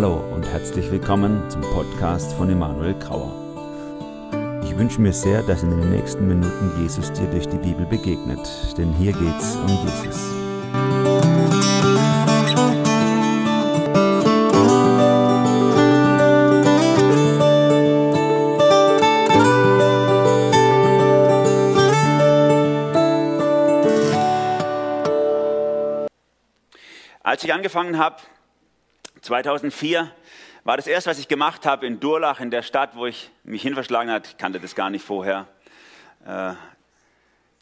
Hallo 0.00 0.22
und 0.32 0.46
herzlich 0.46 0.88
willkommen 0.92 1.50
zum 1.50 1.60
Podcast 1.60 2.32
von 2.34 2.48
Emanuel 2.48 2.94
Grauer. 3.00 3.32
Ich 4.62 4.78
wünsche 4.78 5.00
mir 5.00 5.12
sehr, 5.12 5.42
dass 5.42 5.64
in 5.64 5.70
den 5.70 5.90
nächsten 5.90 6.28
Minuten 6.28 6.80
Jesus 6.80 7.12
dir 7.12 7.26
durch 7.26 7.48
die 7.48 7.58
Bibel 7.58 7.84
begegnet, 7.84 8.38
denn 8.78 8.92
hier 8.92 9.10
geht's 9.12 9.56
um 9.56 9.66
Jesus. 9.66 10.22
Als 27.24 27.42
ich 27.42 27.52
angefangen 27.52 27.98
habe, 27.98 28.18
2004, 29.28 30.10
war 30.64 30.78
das 30.78 30.86
erste, 30.86 31.10
was 31.10 31.18
ich 31.18 31.28
gemacht 31.28 31.66
habe 31.66 31.86
in 31.86 32.00
Durlach, 32.00 32.40
in 32.40 32.50
der 32.50 32.62
Stadt, 32.62 32.96
wo 32.96 33.04
ich 33.04 33.30
mich 33.44 33.60
hinverschlagen 33.60 34.10
habe, 34.10 34.24
ich 34.26 34.38
kannte 34.38 34.58
das 34.58 34.74
gar 34.74 34.88
nicht 34.88 35.04
vorher, 35.04 35.46
äh, 36.24 36.54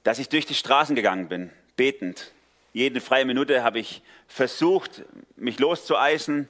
dass 0.04 0.20
ich 0.20 0.28
durch 0.28 0.46
die 0.46 0.54
Straßen 0.54 0.94
gegangen 0.94 1.28
bin, 1.28 1.50
betend. 1.74 2.30
Jede 2.72 3.00
freie 3.00 3.24
Minute 3.24 3.64
habe 3.64 3.80
ich 3.80 4.02
versucht, 4.28 5.02
mich 5.34 5.58
loszueisen, 5.58 6.48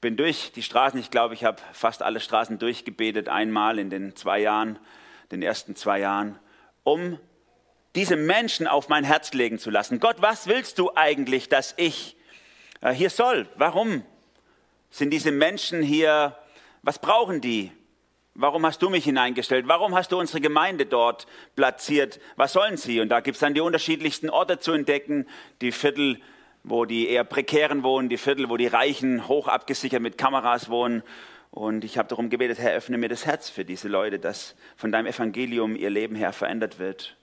bin 0.00 0.16
durch 0.16 0.50
die 0.50 0.64
Straßen. 0.64 0.98
Ich 0.98 1.12
glaube, 1.12 1.34
ich 1.34 1.44
habe 1.44 1.62
fast 1.72 2.02
alle 2.02 2.18
Straßen 2.18 2.58
durchgebetet, 2.58 3.28
einmal 3.28 3.78
in 3.78 3.90
den 3.90 4.16
zwei 4.16 4.40
Jahren, 4.40 4.80
den 5.30 5.40
ersten 5.40 5.76
zwei 5.76 6.00
Jahren, 6.00 6.36
um 6.82 7.20
diese 7.94 8.16
Menschen 8.16 8.66
auf 8.66 8.88
mein 8.88 9.04
Herz 9.04 9.32
legen 9.34 9.60
zu 9.60 9.70
lassen. 9.70 10.00
Gott, 10.00 10.16
was 10.18 10.48
willst 10.48 10.80
du 10.80 10.90
eigentlich, 10.96 11.48
dass 11.48 11.74
ich 11.76 12.16
äh, 12.80 12.90
hier 12.92 13.10
soll. 13.10 13.48
Warum 13.54 14.02
sind 14.90 15.10
diese 15.10 15.32
Menschen 15.32 15.82
hier? 15.82 16.36
Was 16.82 16.98
brauchen 16.98 17.40
die? 17.40 17.72
Warum 18.34 18.64
hast 18.64 18.82
du 18.82 18.88
mich 18.88 19.04
hineingestellt? 19.04 19.66
Warum 19.66 19.96
hast 19.96 20.12
du 20.12 20.18
unsere 20.18 20.40
Gemeinde 20.40 20.86
dort 20.86 21.26
platziert? 21.56 22.20
Was 22.36 22.52
sollen 22.52 22.76
sie? 22.76 23.00
Und 23.00 23.08
da 23.08 23.18
gibt 23.18 23.34
es 23.34 23.40
dann 23.40 23.54
die 23.54 23.60
unterschiedlichsten 23.60 24.30
Orte 24.30 24.60
zu 24.60 24.72
entdecken. 24.72 25.26
Die 25.60 25.72
Viertel, 25.72 26.20
wo 26.62 26.84
die 26.84 27.08
eher 27.08 27.24
prekären 27.24 27.82
wohnen, 27.82 28.08
die 28.08 28.16
Viertel, 28.16 28.48
wo 28.48 28.56
die 28.56 28.68
Reichen 28.68 29.26
hoch 29.26 29.48
abgesichert 29.48 30.00
mit 30.00 30.18
Kameras 30.18 30.70
wohnen. 30.70 31.02
Und 31.50 31.82
ich 31.82 31.98
habe 31.98 32.08
darum 32.08 32.30
gebetet, 32.30 32.58
Herr, 32.58 32.74
öffne 32.74 32.96
mir 32.96 33.08
das 33.08 33.26
Herz 33.26 33.50
für 33.50 33.64
diese 33.64 33.88
Leute, 33.88 34.20
dass 34.20 34.54
von 34.76 34.92
deinem 34.92 35.06
Evangelium 35.06 35.74
ihr 35.74 35.90
Leben 35.90 36.14
her 36.14 36.32
verändert 36.32 36.78
wird. 36.78 37.16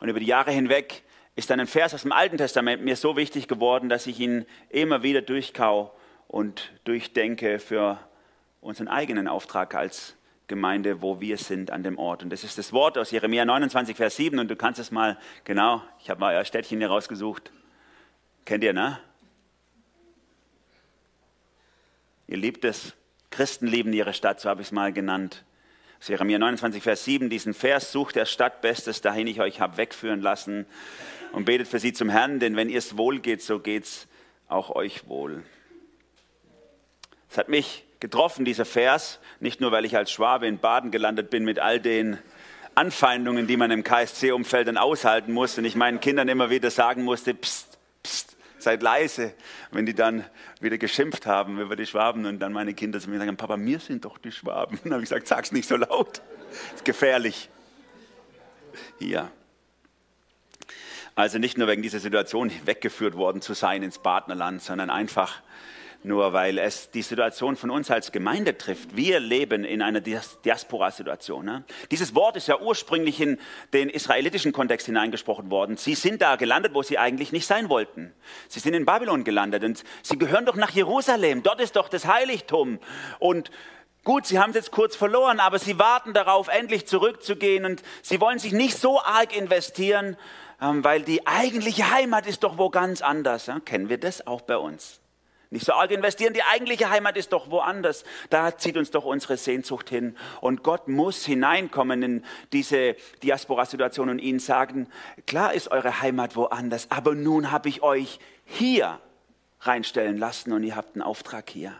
Und 0.00 0.08
über 0.08 0.18
die 0.18 0.26
Jahre 0.26 0.50
hinweg 0.50 1.04
ist 1.36 1.50
dann 1.50 1.60
ein 1.60 1.68
Vers 1.68 1.94
aus 1.94 2.02
dem 2.02 2.10
Alten 2.10 2.38
Testament 2.38 2.82
mir 2.82 2.96
so 2.96 3.16
wichtig 3.16 3.46
geworden, 3.46 3.88
dass 3.88 4.08
ich 4.08 4.18
ihn 4.18 4.46
immer 4.68 5.04
wieder 5.04 5.22
durchkau 5.22 5.94
und 6.30 6.70
durchdenke 6.84 7.58
für 7.58 7.98
unseren 8.60 8.86
eigenen 8.86 9.26
Auftrag 9.26 9.74
als 9.74 10.16
Gemeinde, 10.46 11.02
wo 11.02 11.20
wir 11.20 11.36
sind 11.36 11.72
an 11.72 11.82
dem 11.82 11.98
Ort. 11.98 12.22
Und 12.22 12.30
das 12.30 12.44
ist 12.44 12.56
das 12.56 12.72
Wort 12.72 12.96
aus 12.98 13.10
Jeremia 13.10 13.44
29, 13.44 13.96
Vers 13.96 14.14
7. 14.14 14.38
Und 14.38 14.48
du 14.48 14.54
kannst 14.54 14.78
es 14.78 14.92
mal, 14.92 15.18
genau, 15.42 15.82
ich 15.98 16.08
habe 16.08 16.20
mal 16.20 16.36
euer 16.36 16.44
Städtchen 16.44 16.78
hier 16.78 16.86
rausgesucht. 16.86 17.50
Kennt 18.44 18.62
ihr, 18.62 18.72
ne? 18.72 19.00
Ihr 22.28 22.36
liebt 22.36 22.64
es. 22.64 22.94
Christen 23.30 23.66
lieben 23.66 23.92
ihre 23.92 24.14
Stadt, 24.14 24.40
so 24.40 24.48
habe 24.48 24.60
ich 24.60 24.68
es 24.68 24.72
mal 24.72 24.92
genannt. 24.92 25.44
Jeremia 26.00 26.38
29, 26.38 26.80
Vers 26.80 27.04
7, 27.04 27.28
diesen 27.28 27.54
Vers, 27.54 27.90
sucht 27.90 28.14
der 28.14 28.24
Stadt 28.24 28.60
Bestes, 28.60 29.00
dahin 29.00 29.26
ich 29.26 29.40
euch 29.40 29.60
habe 29.60 29.76
wegführen 29.76 30.20
lassen 30.20 30.66
und 31.32 31.44
betet 31.44 31.66
für 31.66 31.80
sie 31.80 31.92
zum 31.92 32.08
Herrn, 32.08 32.38
denn 32.38 32.56
wenn 32.56 32.68
ihr 32.68 32.78
es 32.78 32.96
wohl 32.96 33.18
geht, 33.18 33.42
so 33.42 33.58
geht 33.58 33.84
es 33.84 34.08
auch 34.48 34.70
euch 34.70 35.08
wohl. 35.08 35.42
Es 37.30 37.38
hat 37.38 37.48
mich 37.48 37.84
getroffen, 38.00 38.44
dieser 38.44 38.64
Vers, 38.64 39.20
nicht 39.38 39.60
nur, 39.60 39.70
weil 39.70 39.84
ich 39.84 39.96
als 39.96 40.10
Schwabe 40.10 40.48
in 40.48 40.58
Baden 40.58 40.90
gelandet 40.90 41.30
bin 41.30 41.44
mit 41.44 41.60
all 41.60 41.78
den 41.78 42.18
Anfeindungen, 42.74 43.46
die 43.46 43.56
man 43.56 43.70
im 43.70 43.84
KSC-Umfeld 43.84 44.66
dann 44.66 44.76
aushalten 44.76 45.32
muss 45.32 45.56
und 45.56 45.64
ich 45.64 45.76
meinen 45.76 46.00
Kindern 46.00 46.28
immer 46.28 46.50
wieder 46.50 46.70
sagen 46.72 47.04
musste, 47.04 47.34
pst, 47.34 47.78
pst, 48.02 48.36
seid 48.58 48.82
leise, 48.82 49.32
wenn 49.70 49.86
die 49.86 49.94
dann 49.94 50.24
wieder 50.60 50.76
geschimpft 50.76 51.26
haben 51.26 51.60
über 51.60 51.76
die 51.76 51.86
Schwaben 51.86 52.26
und 52.26 52.40
dann 52.40 52.52
meine 52.52 52.74
Kinder 52.74 52.98
zu 52.98 53.08
mir 53.08 53.18
sagen, 53.18 53.36
Papa, 53.36 53.56
mir 53.56 53.78
sind 53.78 54.04
doch 54.04 54.18
die 54.18 54.32
Schwaben. 54.32 54.76
Und 54.78 54.84
dann 54.86 54.94
habe 54.94 55.02
ich 55.04 55.08
gesagt, 55.08 55.28
sag's 55.28 55.52
nicht 55.52 55.68
so 55.68 55.76
laut, 55.76 56.22
ist 56.74 56.84
gefährlich. 56.84 57.48
Hier. 58.98 59.30
Also 61.14 61.38
nicht 61.38 61.58
nur 61.58 61.68
wegen 61.68 61.82
dieser 61.82 62.00
Situation 62.00 62.50
weggeführt 62.64 63.14
worden 63.14 63.40
zu 63.40 63.54
sein 63.54 63.82
ins 63.84 63.98
Partnerland, 63.98 64.62
sondern 64.62 64.90
einfach 64.90 65.42
nur 66.02 66.32
weil 66.32 66.58
es 66.58 66.90
die 66.90 67.02
Situation 67.02 67.56
von 67.56 67.70
uns 67.70 67.90
als 67.90 68.12
Gemeinde 68.12 68.56
trifft. 68.56 68.96
Wir 68.96 69.20
leben 69.20 69.64
in 69.64 69.82
einer 69.82 70.00
Diaspora-Situation. 70.00 71.44
Ne? 71.44 71.64
Dieses 71.90 72.14
Wort 72.14 72.36
ist 72.36 72.48
ja 72.48 72.58
ursprünglich 72.58 73.20
in 73.20 73.38
den 73.72 73.90
israelitischen 73.90 74.52
Kontext 74.52 74.86
hineingesprochen 74.86 75.50
worden. 75.50 75.76
Sie 75.76 75.94
sind 75.94 76.22
da 76.22 76.36
gelandet, 76.36 76.74
wo 76.74 76.82
sie 76.82 76.98
eigentlich 76.98 77.32
nicht 77.32 77.46
sein 77.46 77.68
wollten. 77.68 78.12
Sie 78.48 78.60
sind 78.60 78.74
in 78.74 78.86
Babylon 78.86 79.24
gelandet 79.24 79.62
und 79.64 79.84
sie 80.02 80.18
gehören 80.18 80.46
doch 80.46 80.56
nach 80.56 80.70
Jerusalem. 80.70 81.42
Dort 81.42 81.60
ist 81.60 81.76
doch 81.76 81.88
das 81.88 82.06
Heiligtum. 82.06 82.78
Und 83.18 83.50
Gut, 84.02 84.24
sie 84.24 84.38
haben 84.38 84.48
es 84.48 84.56
jetzt 84.56 84.70
kurz 84.70 84.96
verloren, 84.96 85.40
aber 85.40 85.58
sie 85.58 85.78
warten 85.78 86.14
darauf, 86.14 86.48
endlich 86.48 86.86
zurückzugehen 86.86 87.66
und 87.66 87.82
sie 88.00 88.18
wollen 88.18 88.38
sich 88.38 88.52
nicht 88.52 88.78
so 88.78 88.98
arg 88.98 89.36
investieren, 89.36 90.16
ähm, 90.62 90.82
weil 90.82 91.02
die 91.02 91.26
eigentliche 91.26 91.90
Heimat 91.90 92.26
ist 92.26 92.42
doch 92.42 92.56
wo 92.56 92.70
ganz 92.70 93.02
anders. 93.02 93.44
Ja? 93.44 93.60
Kennen 93.60 93.90
wir 93.90 93.98
das 93.98 94.26
auch 94.26 94.40
bei 94.40 94.56
uns? 94.56 94.99
Nicht 95.52 95.66
so 95.66 95.72
arg 95.72 95.90
investieren, 95.90 96.32
die 96.32 96.44
eigentliche 96.44 96.90
Heimat 96.90 97.16
ist 97.16 97.32
doch 97.32 97.50
woanders. 97.50 98.04
Da 98.30 98.56
zieht 98.56 98.76
uns 98.76 98.92
doch 98.92 99.04
unsere 99.04 99.36
Sehnsucht 99.36 99.90
hin. 99.90 100.16
Und 100.40 100.62
Gott 100.62 100.86
muss 100.86 101.24
hineinkommen 101.24 102.02
in 102.04 102.24
diese 102.52 102.94
Diaspora-Situation 103.24 104.10
und 104.10 104.20
ihnen 104.20 104.38
sagen, 104.38 104.88
klar 105.26 105.52
ist 105.52 105.72
eure 105.72 106.00
Heimat 106.00 106.36
woanders, 106.36 106.88
aber 106.92 107.16
nun 107.16 107.50
habe 107.50 107.68
ich 107.68 107.82
euch 107.82 108.20
hier 108.44 109.00
reinstellen 109.62 110.18
lassen 110.18 110.52
und 110.52 110.62
ihr 110.62 110.76
habt 110.76 110.94
einen 110.94 111.02
Auftrag 111.02 111.50
hier. 111.50 111.74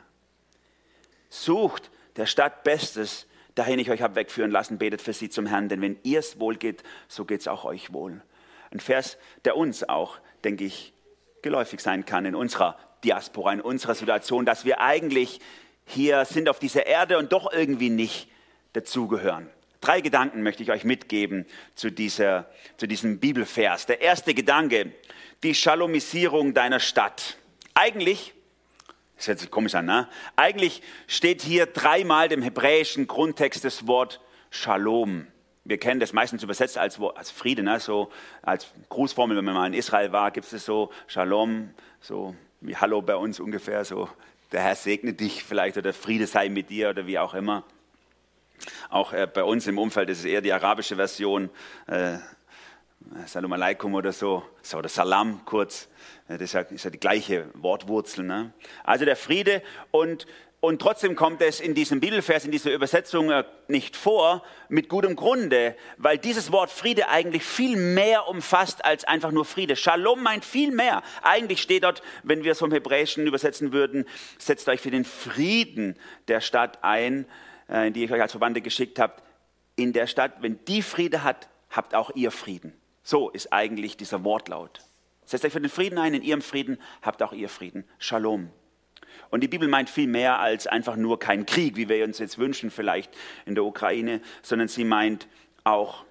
Sucht 1.29 1.93
der 2.17 2.27
Stadt 2.27 2.65
Bestes, 2.65 3.29
dahin 3.55 3.79
ich 3.79 3.91
euch 3.91 4.03
habe 4.03 4.17
wegführen 4.17 4.51
lassen, 4.51 4.79
betet 4.79 5.01
für 5.01 5.13
sie 5.13 5.31
zum 5.31 5.47
Herrn, 5.47 5.69
denn 5.69 5.81
wenn 5.81 5.97
ihr 6.03 6.19
es 6.19 6.41
wohl 6.41 6.57
geht, 6.57 6.83
so 7.07 7.25
geht 7.25 7.41
es 7.41 7.49
auch 7.49 7.65
euch 7.65 7.93
wohl. 7.93 8.21
Ein 8.73 8.81
Vers, 8.81 9.17
der 9.45 9.57
uns 9.57 9.89
auch, 9.89 10.19
denke 10.43 10.65
ich, 10.65 10.93
geläufig 11.43 11.81
sein 11.81 12.05
kann 12.05 12.27
in 12.27 12.35
unserer 12.35 12.77
Diaspora, 13.05 13.53
in 13.53 13.61
unserer 13.61 13.95
Situation, 13.95 14.45
dass 14.45 14.65
wir 14.65 14.81
eigentlich 14.81 15.41
hier 15.87 16.25
sind 16.25 16.49
auf 16.49 16.59
dieser 16.59 16.87
Erde 16.87 17.19
und 17.19 17.33
doch 17.33 17.53
irgendwie 17.53 17.91
nicht 17.91 18.29
dazugehören. 18.73 19.49
Drei 19.81 20.01
Gedanken 20.01 20.43
möchte 20.43 20.63
ich 20.63 20.71
euch 20.71 20.85
mitgeben 20.85 21.47
zu, 21.75 21.91
dieser, 21.91 22.51
zu 22.77 22.87
diesem 22.87 23.19
Bibelvers. 23.19 23.87
Der 23.87 24.01
erste 24.01 24.35
Gedanke, 24.35 24.93
die 25.43 25.55
Shalomisierung 25.55 26.53
deiner 26.53 26.81
Stadt. 26.81 27.39
Eigentlich, 27.75 28.35
das 29.17 29.29
hört 29.29 29.39
sich 29.39 29.51
komisch 29.51 29.75
an, 29.75 29.87
ne? 29.87 30.09
Eigentlich 30.37 30.83
steht 31.07 31.41
hier 31.43 31.67
dreimal 31.67 32.29
dem 32.29 32.43
hebräischen 32.43 33.07
Grundtext 33.07 33.65
das 33.65 33.87
Wort 33.87 34.21
Shalom 34.51 35.27
wir 35.65 35.79
kennen 35.79 36.01
das 36.01 36.13
meistens 36.13 36.43
übersetzt 36.43 36.79
als, 36.79 37.01
als 37.01 37.31
Friede, 37.31 37.63
ne? 37.63 37.81
so 37.81 38.11
als 38.43 38.67
Grußformel, 38.89 39.37
wenn 39.37 39.45
man 39.45 39.55
mal 39.55 39.67
in 39.67 39.75
Israel 39.75 40.13
war, 40.13 40.31
gibt 40.31 40.51
es 40.53 40.65
so 40.65 40.91
Shalom, 41.07 41.71
so 42.01 42.35
wie 42.61 42.77
Hallo 42.77 43.01
bei 43.01 43.17
uns 43.17 43.41
ungefähr, 43.41 43.85
so 43.85 44.09
der 44.53 44.63
Herr 44.63 44.75
segne 44.75 45.13
dich 45.15 45.45
vielleicht 45.45 45.79
oder 45.79 45.93
Friede 45.93 46.27
sei 46.27 46.49
mit 46.49 46.71
dir 46.71 46.91
oder 46.91 47.07
wie 47.07 47.19
auch 47.19 47.35
immer. 47.35 47.65
Auch 48.91 49.13
äh, 49.13 49.27
bei 49.27 49.45
uns 49.45 49.67
im 49.67 49.79
Umfeld 49.79 50.11
ist 50.11 50.19
es 50.19 50.25
eher 50.25 50.43
die 50.43 50.53
arabische 50.53 50.97
Version, 50.97 51.49
äh, 51.87 52.19
Salam 53.25 53.53
alaikum 53.55 53.95
oder 53.95 54.13
so, 54.13 54.45
oder 54.75 54.91
Salam 54.91 55.41
kurz, 55.47 55.89
das 56.29 56.41
ist 56.43 56.53
ja, 56.53 56.61
ist 56.61 56.85
ja 56.85 56.91
die 56.91 57.01
gleiche 57.01 57.49
Wortwurzel. 57.55 58.25
Ne? 58.25 58.53
Also 58.85 59.07
der 59.07 59.17
Friede 59.17 59.63
und 59.91 60.27
und 60.61 60.83
trotzdem 60.83 61.17
kommt 61.17 61.41
es 61.41 61.59
in 61.59 61.75
diesem 61.75 62.01
Bibelvers, 62.01 62.45
in 62.45 62.51
dieser 62.51 62.73
Übersetzung 62.73 63.31
äh, 63.31 63.45
nicht 63.69 63.97
vor, 63.97 64.43
mit 64.69 64.91
gutem 64.91 65.17
Grunde, 65.17 65.75
weil 65.97 66.19
dieses 66.19 66.53
Wort 66.53 66.71
Friede 66.71 67.09
eigentlich 67.09 67.45
viel 67.45 67.77
mehr 67.77 68.29
umfasst 68.29 68.85
als 68.85 69.05
einfach 69.05 69.33
nur 69.33 69.47
Friede. 69.47 69.75
Shalom 69.75 70.23
meint 70.23 70.45
viel 70.45 70.71
mehr. 70.71 71.03
Eigentlich 71.23 71.63
steht 71.63 71.85
dort, 71.85 72.03
wenn 72.25 72.45
wir 72.45 72.53
es 72.53 72.59
vom 72.59 72.73
Hebräischen 72.73 73.27
übersetzen 73.27 73.73
würden, 73.73 74.05
setzt 74.37 74.69
euch 74.69 74.83
für 74.83 74.91
den 74.91 75.07
Frieden 75.07 75.99
der 76.29 76.43
Stadt 76.43 76.79
ein, 76.83 77.25
äh, 77.71 77.87
in 77.87 77.95
die 77.95 78.05
ich 78.05 78.13
euch 78.13 78.21
als 78.21 78.33
Verwandte 78.33 78.61
geschickt 78.61 78.99
habe. 78.99 79.15
In 79.77 79.95
der 79.95 80.07
Stadt, 80.07 80.43
wenn 80.43 80.63
die 80.67 80.83
Friede 80.83 81.23
hat, 81.23 81.49
habt 81.71 81.95
auch 81.95 82.11
ihr 82.15 82.31
Frieden. 82.31 82.79
So 83.03 83.31
ist 83.31 83.51
eigentlich 83.51 83.97
dieser 83.97 84.25
Wortlaut. 84.25 84.81
Setzt 85.25 85.47
euch 85.47 85.53
für 85.55 85.61
den 85.61 85.71
Frieden 85.71 85.97
ein, 85.97 86.13
in 86.13 86.23
ihrem 86.23 86.43
Frieden 86.43 86.79
habt 87.01 87.23
auch 87.23 87.33
ihr 87.33 87.49
Frieden. 87.49 87.89
Shalom. 87.99 88.51
Und 89.31 89.43
die 89.43 89.49
Bibel 89.49 89.69
meint 89.69 89.89
viel 89.89 90.09
mehr 90.09 90.41
als 90.41 90.67
einfach 90.67 90.97
nur 90.97 91.19
kein 91.19 91.47
Krieg, 91.47 91.77
wie 91.77 91.89
wir 91.89 92.05
uns 92.05 92.19
jetzt 92.19 92.39
wünschen 92.39 92.71
vielleicht 92.71 93.17
in 93.47 93.55
der 93.55 93.65
Ukraine, 93.65 94.21
sondern 94.43 94.69
sie 94.69 94.85
meint 94.85 95.29
auch 95.65 96.05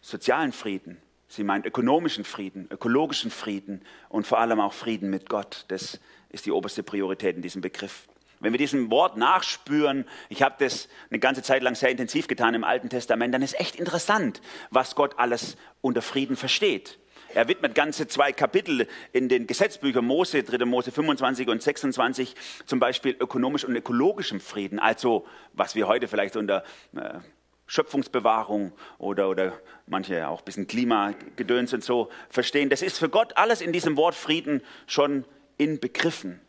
sozialen 0.00 0.52
Frieden. 0.52 0.98
Sie 1.28 1.44
meint 1.44 1.64
ökonomischen 1.64 2.24
Frieden, 2.24 2.68
ökologischen 2.70 3.30
Frieden 3.30 3.80
und 4.10 4.26
vor 4.26 4.38
allem 4.38 4.60
auch 4.60 4.74
Frieden 4.74 5.08
mit 5.08 5.30
Gott. 5.30 5.64
Das 5.68 5.98
ist 6.28 6.44
die 6.44 6.50
oberste 6.50 6.82
Priorität 6.82 7.36
in 7.36 7.42
diesem 7.42 7.62
Begriff. 7.62 8.06
Wenn 8.40 8.52
wir 8.52 8.58
diesem 8.58 8.90
Wort 8.90 9.16
nachspüren, 9.16 10.04
ich 10.28 10.42
habe 10.42 10.56
das 10.58 10.88
eine 11.08 11.20
ganze 11.20 11.42
Zeit 11.42 11.62
lang 11.62 11.74
sehr 11.74 11.90
intensiv 11.90 12.26
getan 12.26 12.54
im 12.54 12.64
Alten 12.64 12.90
Testament, 12.90 13.32
dann 13.32 13.40
ist 13.40 13.58
echt 13.58 13.76
interessant, 13.76 14.42
was 14.70 14.94
Gott 14.94 15.18
alles 15.18 15.56
unter 15.80 16.02
Frieden 16.02 16.36
versteht. 16.36 16.98
Er 17.34 17.48
widmet 17.48 17.74
ganze 17.74 18.06
zwei 18.06 18.32
Kapitel 18.32 18.86
in 19.12 19.28
den 19.28 19.46
Gesetzbüchern 19.46 20.04
Mose, 20.04 20.42
3. 20.42 20.64
Mose 20.66 20.92
25 20.92 21.48
und 21.48 21.62
26, 21.62 22.34
zum 22.66 22.78
Beispiel 22.78 23.16
ökonomisch 23.18 23.64
und 23.64 23.74
ökologischem 23.74 24.40
Frieden, 24.40 24.78
also 24.78 25.26
was 25.52 25.74
wir 25.74 25.88
heute 25.88 26.08
vielleicht 26.08 26.36
unter 26.36 26.62
äh, 26.94 27.20
Schöpfungsbewahrung 27.66 28.72
oder, 28.98 29.30
oder 29.30 29.54
manche 29.86 30.28
auch 30.28 30.40
ein 30.40 30.44
bisschen 30.44 30.66
Klimagedöns 30.66 31.72
und 31.72 31.82
so 31.82 32.10
verstehen. 32.28 32.68
Das 32.68 32.82
ist 32.82 32.98
für 32.98 33.08
Gott 33.08 33.36
alles 33.38 33.62
in 33.62 33.72
diesem 33.72 33.96
Wort 33.96 34.14
Frieden 34.14 34.60
schon 34.86 35.24
inbegriffen. 35.56 36.40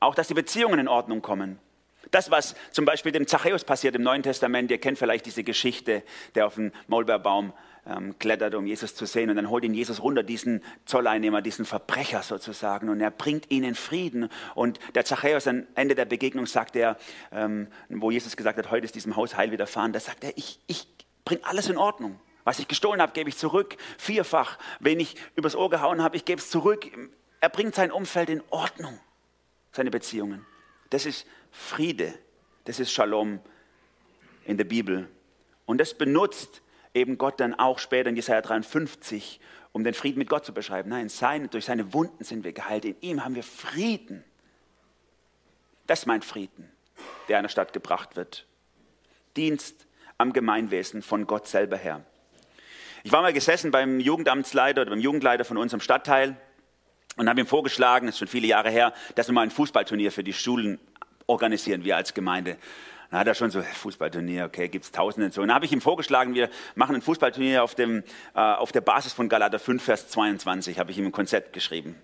Auch, 0.00 0.14
dass 0.14 0.28
die 0.28 0.34
Beziehungen 0.34 0.78
in 0.78 0.88
Ordnung 0.88 1.22
kommen. 1.22 1.58
Das, 2.10 2.30
was 2.30 2.54
zum 2.70 2.84
Beispiel 2.84 3.10
dem 3.10 3.26
Zachäus 3.26 3.64
passiert 3.64 3.96
im 3.96 4.02
Neuen 4.02 4.22
Testament, 4.22 4.70
ihr 4.70 4.78
kennt 4.78 4.98
vielleicht 4.98 5.26
diese 5.26 5.42
Geschichte, 5.42 6.02
der 6.34 6.46
auf 6.46 6.54
den 6.54 6.72
Maulbeerbaum 6.88 7.52
ähm, 7.86 8.18
klettert, 8.18 8.54
um 8.54 8.66
Jesus 8.66 8.94
zu 8.94 9.06
sehen. 9.06 9.30
Und 9.30 9.36
dann 9.36 9.48
holt 9.48 9.64
ihn 9.64 9.74
Jesus 9.74 10.02
runter, 10.02 10.22
diesen 10.22 10.62
Zolleinnehmer, 10.84 11.42
diesen 11.42 11.64
Verbrecher 11.64 12.22
sozusagen. 12.22 12.88
Und 12.88 13.00
er 13.00 13.10
bringt 13.10 13.50
ihn 13.50 13.64
in 13.64 13.74
Frieden. 13.74 14.28
Und 14.54 14.78
der 14.94 15.04
Zachäus, 15.04 15.46
am 15.46 15.66
Ende 15.74 15.94
der 15.94 16.04
Begegnung, 16.04 16.46
sagt 16.46 16.76
er, 16.76 16.96
ähm, 17.32 17.68
wo 17.88 18.10
Jesus 18.10 18.36
gesagt 18.36 18.58
hat, 18.58 18.70
heute 18.70 18.84
ist 18.84 18.94
diesem 18.94 19.16
Haus 19.16 19.36
Heil 19.36 19.50
widerfahren, 19.50 19.92
da 19.92 20.00
sagt 20.00 20.24
er, 20.24 20.36
ich, 20.36 20.58
ich 20.66 20.86
bringe 21.24 21.44
alles 21.44 21.68
in 21.68 21.76
Ordnung. 21.76 22.18
Was 22.44 22.58
ich 22.58 22.68
gestohlen 22.68 23.02
habe, 23.02 23.12
gebe 23.12 23.28
ich 23.28 23.36
zurück. 23.36 23.76
Vierfach. 23.98 24.58
Wenn 24.78 25.00
ich 25.00 25.16
übers 25.34 25.56
Ohr 25.56 25.68
gehauen 25.68 26.02
habe, 26.02 26.16
ich 26.16 26.24
gebe 26.24 26.40
es 26.40 26.48
zurück. 26.48 26.86
Er 27.40 27.48
bringt 27.48 27.74
sein 27.74 27.90
Umfeld 27.90 28.30
in 28.30 28.42
Ordnung, 28.50 28.98
seine 29.72 29.90
Beziehungen. 29.90 30.46
Das 30.90 31.06
ist 31.06 31.26
Friede. 31.50 32.14
Das 32.64 32.80
ist 32.80 32.92
Shalom 32.92 33.40
in 34.44 34.56
der 34.56 34.64
Bibel. 34.64 35.08
Und 35.66 35.78
das 35.78 35.94
benutzt 35.94 36.62
eben 36.96 37.18
Gott 37.18 37.38
dann 37.38 37.54
auch 37.54 37.78
später 37.78 38.08
in 38.08 38.16
Jesaja 38.16 38.40
53, 38.40 39.38
um 39.72 39.84
den 39.84 39.94
Frieden 39.94 40.18
mit 40.18 40.28
Gott 40.28 40.44
zu 40.44 40.54
beschreiben. 40.54 40.88
Nein, 40.88 41.08
seine, 41.08 41.48
durch 41.48 41.66
seine 41.66 41.92
Wunden 41.92 42.24
sind 42.24 42.42
wir 42.42 42.52
geheilt. 42.52 42.84
In 42.84 42.96
ihm 43.02 43.24
haben 43.24 43.34
wir 43.34 43.42
Frieden. 43.42 44.24
Das 45.86 46.00
ist 46.00 46.06
mein 46.06 46.22
Frieden, 46.22 46.72
der 47.28 47.38
einer 47.38 47.50
Stadt 47.50 47.72
gebracht 47.72 48.16
wird. 48.16 48.46
Dienst 49.36 49.86
am 50.18 50.32
Gemeinwesen 50.32 51.02
von 51.02 51.26
Gott 51.26 51.46
selber 51.46 51.76
her. 51.76 52.02
Ich 53.04 53.12
war 53.12 53.22
mal 53.22 53.34
gesessen 53.34 53.70
beim 53.70 54.00
Jugendamtsleiter 54.00 54.80
oder 54.80 54.90
beim 54.90 55.00
Jugendleiter 55.00 55.44
von 55.44 55.58
unserem 55.58 55.80
Stadtteil 55.80 56.36
und 57.16 57.28
habe 57.28 57.38
ihm 57.38 57.46
vorgeschlagen, 57.46 58.06
das 58.06 58.16
ist 58.16 58.18
schon 58.20 58.28
viele 58.28 58.48
Jahre 58.48 58.70
her, 58.70 58.94
dass 59.14 59.28
wir 59.28 59.34
mal 59.34 59.42
ein 59.42 59.50
Fußballturnier 59.50 60.10
für 60.10 60.24
die 60.24 60.32
Schulen 60.32 60.80
organisieren, 61.26 61.84
wir 61.84 61.96
als 61.96 62.14
Gemeinde. 62.14 62.56
Dann 63.10 63.20
hat 63.20 63.26
er 63.26 63.34
schon 63.34 63.50
so, 63.50 63.62
Fußballturnier, 63.62 64.44
okay, 64.44 64.68
gibt 64.68 64.84
es 64.84 64.92
Tausende 64.92 65.30
so. 65.30 65.42
Und 65.42 65.48
dann 65.48 65.54
habe 65.54 65.64
ich 65.64 65.72
ihm 65.72 65.80
vorgeschlagen, 65.80 66.34
wir 66.34 66.50
machen 66.74 66.96
ein 66.96 67.02
Fußballturnier 67.02 67.62
auf, 67.62 67.74
dem, 67.74 68.02
äh, 68.34 68.40
auf 68.40 68.72
der 68.72 68.80
Basis 68.80 69.12
von 69.12 69.28
Galater 69.28 69.58
5, 69.58 69.82
Vers 69.82 70.08
22, 70.08 70.78
habe 70.78 70.90
ich 70.90 70.98
ihm 70.98 71.06
ein 71.06 71.12
Konzept 71.12 71.52
geschrieben. 71.52 71.96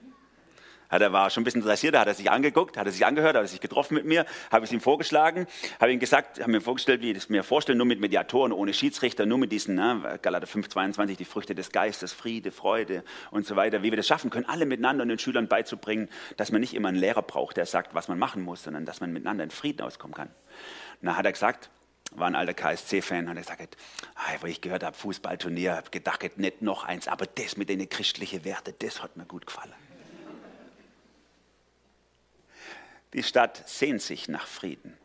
Er 1.01 1.11
war 1.11 1.31
schon 1.31 1.41
ein 1.41 1.45
bisschen 1.45 1.63
interessiert, 1.63 1.95
da 1.95 2.01
hat 2.01 2.09
er 2.09 2.15
sich 2.15 2.31
angeguckt, 2.31 2.77
hat 2.77 2.85
er 2.85 2.93
sich 2.93 3.07
angehört, 3.07 3.35
hat 3.35 3.45
er 3.45 3.49
sich 3.49 3.61
getroffen 3.61 3.95
mit 3.95 4.05
mir, 4.05 4.27
habe 4.51 4.67
ich 4.67 4.73
ihm 4.73 4.81
vorgeschlagen, 4.83 5.47
habe 5.81 5.91
ihm 5.91 5.99
gesagt, 5.99 6.39
habe 6.39 6.51
mir 6.51 6.61
vorgestellt, 6.61 7.01
wie 7.01 7.13
ich 7.13 7.17
es 7.17 7.29
mir 7.31 7.43
vorstelle, 7.45 7.79
nur 7.79 7.87
mit 7.87 7.99
Mediatoren, 7.99 8.53
ohne 8.53 8.75
Schiedsrichter, 8.75 9.25
nur 9.25 9.39
mit 9.39 9.53
diesen, 9.53 9.77
ne, 9.77 10.19
Galater 10.21 10.47
5, 10.47 10.69
22, 10.69 11.17
die 11.17 11.25
Früchte 11.25 11.55
des 11.55 11.73
Geistes, 11.73 12.13
Friede, 12.13 12.53
Freude 12.53 13.05
und 13.31 13.47
so 13.47 13.57
weiter, 13.57 13.83
wie 13.83 13.91
wir 13.91 13.97
das 13.97 14.07
schaffen 14.07 14.29
können, 14.29 14.45
alle 14.45 14.67
miteinander 14.67 15.03
und 15.03 15.09
den 15.09 15.19
Schülern 15.19 15.49
beizubringen, 15.49 16.11
dass 16.37 16.53
man 16.53 16.61
nicht 16.61 16.75
immer 16.75 16.89
einen 16.89 16.99
Lehrer 16.99 17.23
braucht, 17.23 17.57
der 17.57 17.65
sagt, 17.65 17.95
was 17.95 18.09
man 18.09 18.19
machen 18.19 18.43
muss, 18.43 18.63
sondern 18.63 18.85
dass 18.85 19.01
man 19.01 19.15
miteinander 19.15 19.45
in 19.45 19.51
Frieden 19.51 19.81
auskommen 19.81 20.15
kann. 20.15 20.29
Und 21.03 21.07
dann 21.07 21.17
hat 21.17 21.27
er 21.27 21.33
gesagt, 21.33 21.69
war 22.13 22.29
ein 22.29 22.37
alter 22.37 22.55
KSC-Fan, 22.55 23.29
hat 23.29 23.37
er 23.37 23.43
gesagt, 23.43 23.77
ah, 24.15 24.33
wo 24.41 24.47
ich 24.47 24.61
gehört 24.61 24.85
habe, 24.85 24.97
Fußballturnier, 24.97 25.77
habe 25.77 25.91
gedacht, 25.91 26.39
nicht 26.39 26.63
noch 26.63 26.85
eins, 26.85 27.09
aber 27.09 27.27
das 27.27 27.57
mit 27.57 27.69
den 27.69 27.89
christlichen 27.89 28.45
Werten, 28.45 28.73
das 28.79 29.03
hat 29.03 29.17
mir 29.17 29.25
gut 29.25 29.47
gefallen. 29.47 29.75
Die 33.15 33.23
Stadt 33.25 33.69
sehnt 33.69 34.01
sich 34.01 34.29
nach 34.29 34.47
Frieden. 34.47 34.97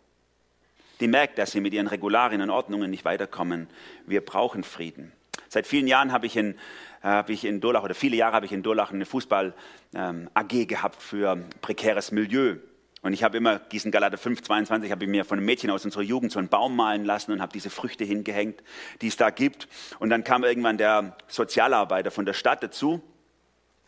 Die 1.00 1.08
merkt, 1.08 1.40
dass 1.40 1.52
sie 1.52 1.62
mit 1.62 1.74
ihren 1.74 1.88
Regularien 1.88 2.42
und 2.42 2.52
Ordnungen 2.52 2.90
nicht 2.90 3.04
weiterkommen. 3.04 3.68
Wir 4.06 4.24
brauchen 4.24 4.64
Frieden. 4.64 5.12
Seit 5.50 5.66
vielen 5.66 5.88
Jahren 5.88 6.12
habe 6.12 6.28
ich 6.28 6.36
in, 6.38 6.60
habe 7.02 7.34
ich 7.34 7.44
in 7.44 7.60
Durlach, 7.60 7.84
oder 7.84 7.96
viele 7.96 8.16
Jahre 8.16 8.36
habe 8.36 8.46
ich 8.46 8.52
in 8.52 8.64
Durlach 8.64 8.92
eine 8.92 9.06
Fußball-AG 9.06 9.54
ähm, 9.94 10.68
gehabt 10.68 11.02
für 11.02 11.38
prekäres 11.62 12.12
Milieu. 12.12 12.58
Und 13.02 13.14
ich 13.14 13.24
habe 13.24 13.38
immer 13.38 13.60
diesen 13.60 13.92
Galater 13.92 14.18
5, 14.18 14.42
22, 14.42 14.92
habe 14.92 15.06
ich 15.06 15.10
mir 15.10 15.24
von 15.24 15.38
einem 15.38 15.46
Mädchen 15.46 15.70
aus 15.70 15.86
unserer 15.86 16.02
Jugend 16.02 16.32
so 16.32 16.40
einen 16.40 16.50
Baum 16.50 16.76
malen 16.76 17.06
lassen 17.06 17.32
und 17.32 17.42
habe 17.42 17.54
diese 17.54 17.70
Früchte 17.70 18.04
hingehängt, 18.04 18.64
die 19.02 19.08
es 19.08 19.18
da 19.18 19.30
gibt. 19.30 19.68
Und 20.00 20.10
dann 20.10 20.24
kam 20.24 20.44
irgendwann 20.44 20.78
der 20.78 21.16
Sozialarbeiter 21.28 22.12
von 22.12 22.26
der 22.26 22.34
Stadt 22.34 22.64
dazu 22.64 23.02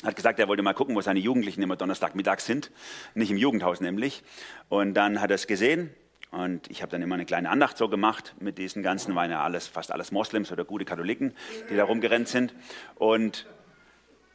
hat 0.06 0.16
gesagt, 0.16 0.40
er 0.40 0.48
wollte 0.48 0.64
mal 0.64 0.74
gucken, 0.74 0.96
wo 0.96 1.02
seine 1.02 1.20
Jugendlichen 1.20 1.62
immer 1.62 1.76
Donnerstagmittag 1.76 2.40
sind, 2.40 2.72
nicht 3.16 3.32
im 3.32 3.38
Jugendhaus 3.38 3.82
nämlich. 3.82 4.24
Und 4.70 4.94
dann 4.94 5.20
hat 5.20 5.30
er 5.30 5.36
es 5.36 5.46
gesehen 5.46 5.94
und 6.32 6.70
ich 6.70 6.82
habe 6.82 6.92
dann 6.92 7.02
immer 7.02 7.16
eine 7.16 7.26
kleine 7.26 7.50
Andacht 7.50 7.78
so 7.78 7.90
gemacht 7.90 8.36
mit 8.40 8.58
diesen 8.58 8.84
ganzen, 8.84 9.16
waren 9.16 9.32
ja 9.32 9.44
alles, 9.44 9.68
fast 9.68 9.92
alles 9.92 10.12
Moslems 10.12 10.52
oder 10.52 10.64
gute 10.64 10.86
Katholiken, 10.86 11.34
die 11.70 11.76
da 11.76 11.84
rumgerannt 11.84 12.28
sind. 12.28 12.54
Und, 12.96 13.46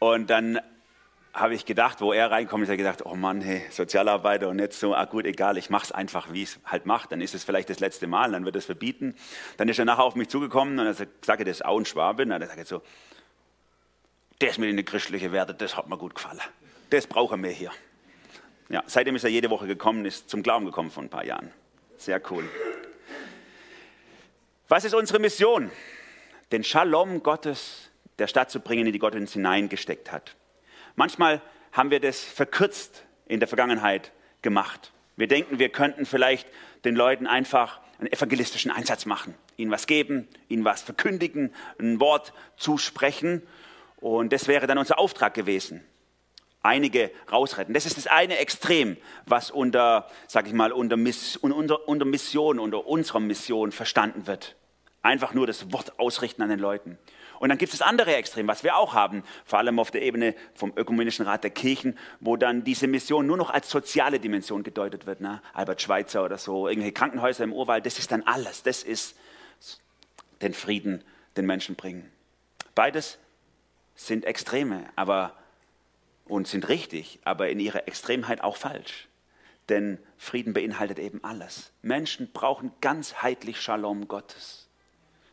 und 0.01 0.29
dann 0.29 0.59
habe 1.35 1.55
ich 1.55 1.67
gedacht, 1.67 2.01
wo 2.01 2.13
er 2.13 2.31
reinkommt, 2.31 2.63
ist 2.63 2.69
er 2.69 2.77
gedacht, 2.77 3.05
oh 3.05 3.17
Mann, 3.17 3.41
hey, 3.41 3.63
Sozialarbeiter 3.71 4.49
und 4.49 4.61
jetzt 4.61 4.79
so, 4.79 4.95
ah 4.95 5.05
gut, 5.05 5.27
egal, 5.27 5.59
ich 5.59 5.69
mache 5.69 5.87
es 5.87 5.93
einfach, 5.93 6.33
wie 6.33 6.45
es 6.45 6.61
halt 6.65 6.87
macht. 6.87 7.11
Dann 7.11 7.21
ist 7.21 7.35
es 7.35 7.43
vielleicht 7.43 7.69
das 7.69 7.81
letzte 7.81 8.07
Mal, 8.07 8.31
dann 8.31 8.45
wird 8.45 8.55
es 8.55 8.67
verbieten. 8.67 9.17
Dann 9.57 9.69
ist 9.69 9.81
er 9.81 9.85
nachher 9.85 10.05
auf 10.05 10.15
mich 10.15 10.29
zugekommen 10.29 10.79
und 10.79 10.87
er 10.87 10.95
sagt, 10.95 11.27
das 11.27 11.41
ist 11.41 11.65
auch 11.65 11.77
ein 11.77 11.85
Schwabe. 11.85 12.23
Und 12.23 12.31
er 12.31 12.47
sagt 12.47 12.67
so, 12.69 12.83
das 14.39 14.59
mit 14.59 14.71
den 14.71 14.85
christlichen 14.85 15.33
Werten, 15.33 15.59
das 15.59 15.77
hat 15.77 15.89
mir 15.89 15.99
gut 15.99 16.15
gefallen. 16.15 16.41
Das 16.91 17.09
brauchen 17.09 17.43
wir 17.43 17.51
hier. 17.51 17.73
Ja, 18.69 18.85
seitdem 18.87 19.17
ist 19.17 19.25
er 19.25 19.31
jede 19.31 19.51
Woche 19.51 19.67
gekommen, 19.67 20.05
ist 20.05 20.31
zum 20.31 20.43
Glauben 20.43 20.65
gekommen 20.65 20.93
vor 20.93 21.03
ein 21.03 21.09
paar 21.09 21.25
Jahren. 21.25 21.51
Sehr 21.99 22.23
cool. 22.31 22.49
Was 24.69 24.85
ist 24.85 24.95
unsere 24.95 25.19
Mission? 25.19 25.71
Den 26.53 26.63
Shalom 26.63 27.25
Gottes 27.25 27.91
der 28.21 28.29
Stadt 28.29 28.53
zu 28.53 28.61
bringen, 28.61 28.87
in 28.87 28.93
die 28.93 29.01
Gott 29.01 29.17
uns 29.17 29.33
hineingesteckt 29.33 30.13
hat. 30.13 30.37
Manchmal 30.97 31.43
haben 31.73 31.91
wir 31.91 32.01
das 32.01 32.23
verkürzt 32.23 33.05
in 33.27 33.41
der 33.41 33.49
Vergangenheit 33.49 34.13
gemacht. 34.43 34.93
Wir 35.17 35.29
denken, 35.29 35.59
wir 35.59 35.69
könnten 35.69 36.07
vielleicht 36.07 36.49
den 36.85 36.95
Leuten 36.95 37.27
einfach 37.27 37.81
einen 37.99 38.13
evangelistischen 38.13 38.71
Einsatz 38.71 39.07
machen, 39.07 39.35
ihnen 39.57 39.71
was 39.71 39.87
geben, 39.87 40.29
ihnen 40.49 40.65
was 40.65 40.83
verkündigen, 40.83 41.55
ein 41.79 42.01
Wort 42.01 42.33
zusprechen 42.57 43.43
und 43.97 44.33
das 44.33 44.49
wäre 44.49 44.67
dann 44.67 44.79
unser 44.79 44.99
Auftrag 44.99 45.35
gewesen. 45.35 45.85
Einige 46.63 47.11
rausretten. 47.31 47.75
Das 47.75 47.87
ist 47.87 47.99
das 47.99 48.07
eine 48.07 48.39
Extrem, 48.39 48.97
was 49.27 49.51
unter, 49.51 50.09
sag 50.29 50.47
ich 50.47 50.55
mal, 50.55 50.73
unter, 50.73 50.97
Miss, 50.97 51.37
unter, 51.37 51.89
unter 51.89 52.07
Mission, 52.07 52.59
unter 52.59 52.87
unserer 52.87 53.21
Mission 53.21 53.71
verstanden 53.71 54.27
wird. 54.27 54.57
Einfach 55.05 55.35
nur 55.35 55.47
das 55.47 55.71
Wort 55.71 55.99
ausrichten 55.99 56.41
an 56.41 56.49
den 56.49 56.59
Leuten. 56.59 56.97
Und 57.39 57.51
dann 57.51 57.59
gibt 57.59 57.75
es 57.75 57.79
das 57.79 57.87
andere 57.87 58.17
Extrem, 58.17 58.49
was 58.49 58.65
wir 58.65 58.75
auch 58.75 58.95
haben, 58.95 59.23
vor 59.45 59.59
allem 59.59 59.79
auf 59.79 59.91
der 59.91 60.01
Ebene 60.01 60.35
vom 60.55 60.73
Ökumenischen 60.77 61.27
Rat 61.27 61.45
der 61.45 61.51
Kirchen, 61.51 61.99
wo 62.21 62.39
dann 62.39 62.65
diese 62.65 62.87
Mission 62.87 63.27
nur 63.27 63.37
noch 63.37 63.51
als 63.51 63.69
soziale 63.69 64.19
Dimension 64.19 64.63
gedeutet 64.63 65.05
wird. 65.05 65.21
Ne? 65.21 65.43
Albert 65.53 65.83
Schweitzer 65.83 66.25
oder 66.25 66.39
so, 66.39 66.69
irgendwelche 66.69 66.95
Krankenhäuser 66.95 67.45
im 67.45 67.53
Urwald, 67.53 67.85
das 67.85 67.99
ist 67.99 68.13
dann 68.13 68.23
alles. 68.23 68.63
Das 68.63 68.83
ist 68.83 69.15
den 70.41 70.55
Frieden 70.55 71.05
den 71.37 71.45
Menschen 71.45 71.75
bringen. 71.75 72.11
Beides 72.75 73.19
sind 73.97 74.25
Extreme 74.25 74.87
aber, 74.97 75.35
und 76.25 76.49
sind 76.49 76.67
richtig, 76.71 77.19
aber 77.25 77.51
in 77.51 77.61
ihrer 77.61 77.87
Extremheit 77.87 78.43
auch 78.43 78.57
falsch. 78.57 79.07
Denn 79.69 79.99
Frieden 80.17 80.55
beinhaltet 80.55 80.99
eben 80.99 81.23
alles. 81.23 81.73
Menschen 81.83 82.33
brauchen 82.33 82.73
ganzheitlich 82.81 83.61
Shalom 83.61 84.09
Gottes. 84.09 84.64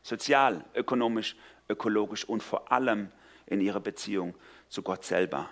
Sozial, 0.04 0.66
ökonomisch, 0.76 1.36
ökologisch 1.70 2.26
und 2.26 2.44
vor 2.44 2.72
allem 2.72 3.12
in 3.46 3.62
ihrer 3.62 3.80
Beziehung 3.80 4.36
zu 4.68 4.82
Gott 4.82 5.04
selber. 5.04 5.50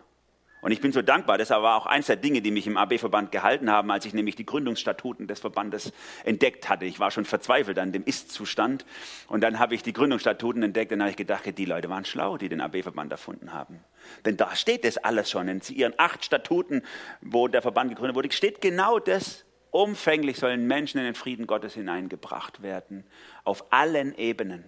Und 0.61 0.71
ich 0.73 0.81
bin 0.81 0.91
so 0.91 1.01
dankbar, 1.01 1.37
das 1.37 1.51
war 1.51 1.77
auch 1.77 1.85
eins 1.85 2.07
der 2.07 2.17
Dinge, 2.17 2.41
die 2.41 2.51
mich 2.51 2.67
im 2.67 2.75
AB-Verband 2.75 3.31
gehalten 3.31 3.71
haben, 3.71 3.89
als 3.91 4.05
ich 4.05 4.13
nämlich 4.13 4.35
die 4.35 4.45
Gründungsstatuten 4.45 5.25
des 5.25 5.39
Verbandes 5.39 5.93
entdeckt 6.25 6.67
hatte. 6.67 6.85
Ich 6.85 6.99
war 6.99 7.11
schon 7.11 7.23
verzweifelt 7.23 7.79
an 7.79 7.93
dem 7.93 8.03
Ist-Zustand. 8.03 8.85
Und 9.27 9.41
dann 9.41 9.59
habe 9.59 9.73
ich 9.73 9.83
die 9.83 9.93
Gründungsstatuten 9.93 10.61
entdeckt 10.61 10.91
und 10.91 10.99
habe 10.99 11.11
ich 11.11 11.15
gedacht, 11.15 11.45
die 11.57 11.65
Leute 11.65 11.89
waren 11.89 12.03
schlau, 12.03 12.37
die 12.37 12.49
den 12.49 12.59
AB-Verband 12.59 13.11
erfunden 13.11 13.53
haben. 13.53 13.79
Denn 14.25 14.35
da 14.35 14.53
steht 14.53 14.83
das 14.83 14.97
alles 14.97 15.29
schon. 15.29 15.47
In 15.47 15.61
ihren 15.69 15.93
acht 15.97 16.25
Statuten, 16.25 16.81
wo 17.21 17.47
der 17.47 17.61
Verband 17.61 17.91
gegründet 17.91 18.15
wurde, 18.15 18.31
steht 18.31 18.59
genau 18.59 18.99
das. 18.99 19.45
Umfänglich 19.71 20.37
sollen 20.37 20.65
Menschen 20.65 20.97
in 20.97 21.05
den 21.05 21.15
Frieden 21.15 21.47
Gottes 21.47 21.75
hineingebracht 21.75 22.61
werden. 22.61 23.03
Auf 23.43 23.71
allen 23.71 24.15
Ebenen. 24.17 24.65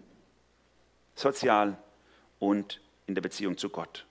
Sozial 1.15 1.77
und 2.39 2.81
in 3.08 3.15
der 3.15 3.22
Beziehung 3.22 3.58
zu 3.58 3.70
Gott. 3.70 4.05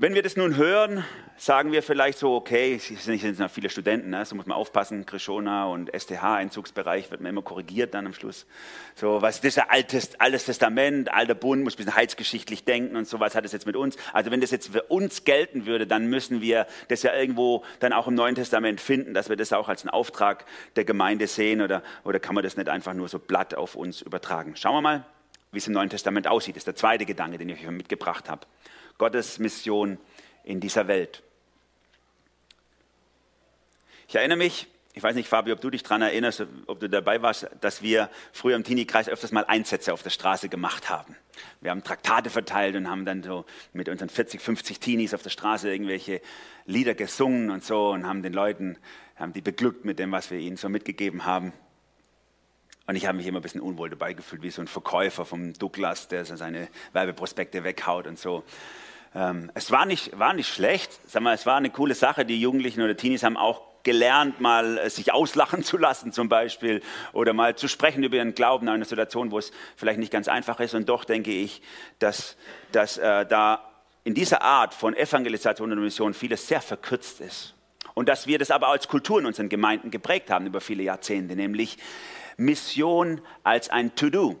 Wenn 0.00 0.14
wir 0.14 0.22
das 0.22 0.36
nun 0.36 0.54
hören, 0.54 1.04
sagen 1.36 1.72
wir 1.72 1.82
vielleicht 1.82 2.18
so, 2.18 2.36
okay, 2.36 2.76
es 2.76 3.04
sind 3.04 3.40
noch 3.40 3.50
viele 3.50 3.68
Studenten, 3.68 4.10
ne? 4.10 4.24
so 4.24 4.36
muss 4.36 4.46
man 4.46 4.56
aufpassen, 4.56 5.04
Krishona 5.04 5.66
und 5.66 5.92
STH-Einzugsbereich 5.92 7.10
wird 7.10 7.20
man 7.20 7.30
immer 7.30 7.42
korrigiert 7.42 7.94
dann 7.94 8.06
am 8.06 8.12
Schluss. 8.12 8.46
So, 8.94 9.20
was 9.22 9.40
ist 9.40 9.56
das 9.56 9.68
altes, 9.68 10.20
altes 10.20 10.44
Testament, 10.44 11.12
alter 11.12 11.34
Bund, 11.34 11.64
muss 11.64 11.74
ein 11.74 11.78
bisschen 11.78 11.96
heilsgeschichtlich 11.96 12.64
denken 12.64 12.94
und 12.94 13.08
so, 13.08 13.18
was 13.18 13.34
hat 13.34 13.44
das 13.44 13.50
jetzt 13.50 13.66
mit 13.66 13.74
uns? 13.74 13.96
Also 14.12 14.30
wenn 14.30 14.40
das 14.40 14.52
jetzt 14.52 14.70
für 14.70 14.84
uns 14.84 15.24
gelten 15.24 15.66
würde, 15.66 15.84
dann 15.84 16.06
müssen 16.06 16.40
wir 16.40 16.68
das 16.86 17.02
ja 17.02 17.12
irgendwo 17.12 17.64
dann 17.80 17.92
auch 17.92 18.06
im 18.06 18.14
Neuen 18.14 18.36
Testament 18.36 18.80
finden, 18.80 19.14
dass 19.14 19.28
wir 19.28 19.34
das 19.34 19.52
auch 19.52 19.68
als 19.68 19.82
einen 19.82 19.90
Auftrag 19.90 20.44
der 20.76 20.84
Gemeinde 20.84 21.26
sehen 21.26 21.60
oder, 21.60 21.82
oder 22.04 22.20
kann 22.20 22.36
man 22.36 22.44
das 22.44 22.56
nicht 22.56 22.68
einfach 22.68 22.94
nur 22.94 23.08
so 23.08 23.18
blatt 23.18 23.56
auf 23.56 23.74
uns 23.74 24.02
übertragen? 24.02 24.54
Schauen 24.54 24.76
wir 24.76 24.80
mal, 24.80 25.06
wie 25.50 25.58
es 25.58 25.66
im 25.66 25.72
Neuen 25.72 25.90
Testament 25.90 26.28
aussieht. 26.28 26.54
Das 26.54 26.60
ist 26.60 26.68
der 26.68 26.76
zweite 26.76 27.04
Gedanke, 27.04 27.36
den 27.36 27.48
ich 27.48 27.58
euch 27.66 27.70
mitgebracht 27.72 28.30
habe. 28.30 28.46
Gottes 28.98 29.38
Mission 29.38 29.98
in 30.44 30.60
dieser 30.60 30.88
Welt. 30.88 31.22
Ich 34.08 34.16
erinnere 34.16 34.38
mich, 34.38 34.66
ich 34.94 35.02
weiß 35.04 35.14
nicht, 35.14 35.28
Fabio, 35.28 35.54
ob 35.54 35.60
du 35.60 35.70
dich 35.70 35.84
daran 35.84 36.02
erinnerst, 36.02 36.44
ob 36.66 36.80
du 36.80 36.88
dabei 36.88 37.22
warst, 37.22 37.48
dass 37.60 37.82
wir 37.82 38.10
früher 38.32 38.56
im 38.56 38.64
Teenie-Kreis 38.64 39.08
öfters 39.08 39.30
mal 39.30 39.44
Einsätze 39.44 39.92
auf 39.92 40.02
der 40.02 40.10
Straße 40.10 40.48
gemacht 40.48 40.90
haben. 40.90 41.14
Wir 41.60 41.70
haben 41.70 41.84
Traktate 41.84 42.30
verteilt 42.30 42.74
und 42.74 42.90
haben 42.90 43.04
dann 43.04 43.22
so 43.22 43.44
mit 43.72 43.88
unseren 43.88 44.08
40, 44.08 44.40
50 44.40 44.80
Teenies 44.80 45.14
auf 45.14 45.22
der 45.22 45.30
Straße 45.30 45.70
irgendwelche 45.70 46.20
Lieder 46.66 46.94
gesungen 46.94 47.50
und 47.50 47.64
so 47.64 47.90
und 47.90 48.06
haben 48.06 48.24
den 48.24 48.32
Leuten, 48.32 48.76
haben 49.14 49.32
die 49.32 49.40
beglückt 49.40 49.84
mit 49.84 50.00
dem, 50.00 50.10
was 50.10 50.32
wir 50.32 50.38
ihnen 50.38 50.56
so 50.56 50.68
mitgegeben 50.68 51.24
haben. 51.24 51.52
Und 52.88 52.96
ich 52.96 53.06
habe 53.06 53.18
mich 53.18 53.26
immer 53.26 53.40
ein 53.40 53.42
bisschen 53.42 53.60
unwohl 53.60 53.90
dabei 53.90 54.14
gefühlt, 54.14 54.40
wie 54.40 54.50
so 54.50 54.62
ein 54.62 54.66
Verkäufer 54.66 55.26
vom 55.26 55.52
Douglas, 55.52 56.08
der 56.08 56.24
seine 56.24 56.68
Werbeprospekte 56.94 57.62
weghaut 57.62 58.06
und 58.06 58.18
so. 58.18 58.44
Ähm, 59.14 59.52
es 59.52 59.70
war 59.70 59.84
nicht, 59.84 60.18
war 60.18 60.32
nicht 60.32 60.48
schlecht, 60.48 60.98
sag 61.06 61.22
mal, 61.22 61.34
es 61.34 61.44
war 61.44 61.56
eine 61.56 61.68
coole 61.68 61.94
Sache. 61.94 62.24
Die 62.24 62.40
Jugendlichen 62.40 62.80
oder 62.80 62.96
Teenies 62.96 63.24
haben 63.24 63.36
auch 63.36 63.60
gelernt, 63.82 64.40
mal 64.40 64.78
äh, 64.78 64.88
sich 64.88 65.12
auslachen 65.12 65.62
zu 65.64 65.76
lassen 65.76 66.12
zum 66.12 66.30
Beispiel 66.30 66.80
oder 67.12 67.34
mal 67.34 67.56
zu 67.56 67.68
sprechen 67.68 68.02
über 68.04 68.16
ihren 68.16 68.34
Glauben 68.34 68.68
in 68.68 68.72
einer 68.72 68.86
Situation, 68.86 69.32
wo 69.32 69.38
es 69.38 69.52
vielleicht 69.76 69.98
nicht 69.98 70.10
ganz 70.10 70.26
einfach 70.26 70.58
ist. 70.58 70.72
Und 70.72 70.88
doch 70.88 71.04
denke 71.04 71.30
ich, 71.30 71.60
dass, 71.98 72.38
dass 72.72 72.96
äh, 72.96 73.26
da 73.26 73.70
in 74.04 74.14
dieser 74.14 74.40
Art 74.40 74.72
von 74.72 74.96
Evangelisation 74.96 75.70
und 75.72 75.80
Mission 75.82 76.14
vieles 76.14 76.48
sehr 76.48 76.62
verkürzt 76.62 77.20
ist. 77.20 77.52
Und 77.92 78.08
dass 78.08 78.26
wir 78.26 78.38
das 78.38 78.50
aber 78.50 78.68
als 78.68 78.88
Kultur 78.88 79.18
in 79.18 79.26
unseren 79.26 79.50
Gemeinden 79.50 79.90
geprägt 79.90 80.30
haben 80.30 80.46
über 80.46 80.62
viele 80.62 80.84
Jahrzehnte, 80.84 81.36
nämlich 81.36 81.76
Mission 82.38 83.20
als 83.42 83.68
ein 83.68 83.94
To-Do 83.94 84.38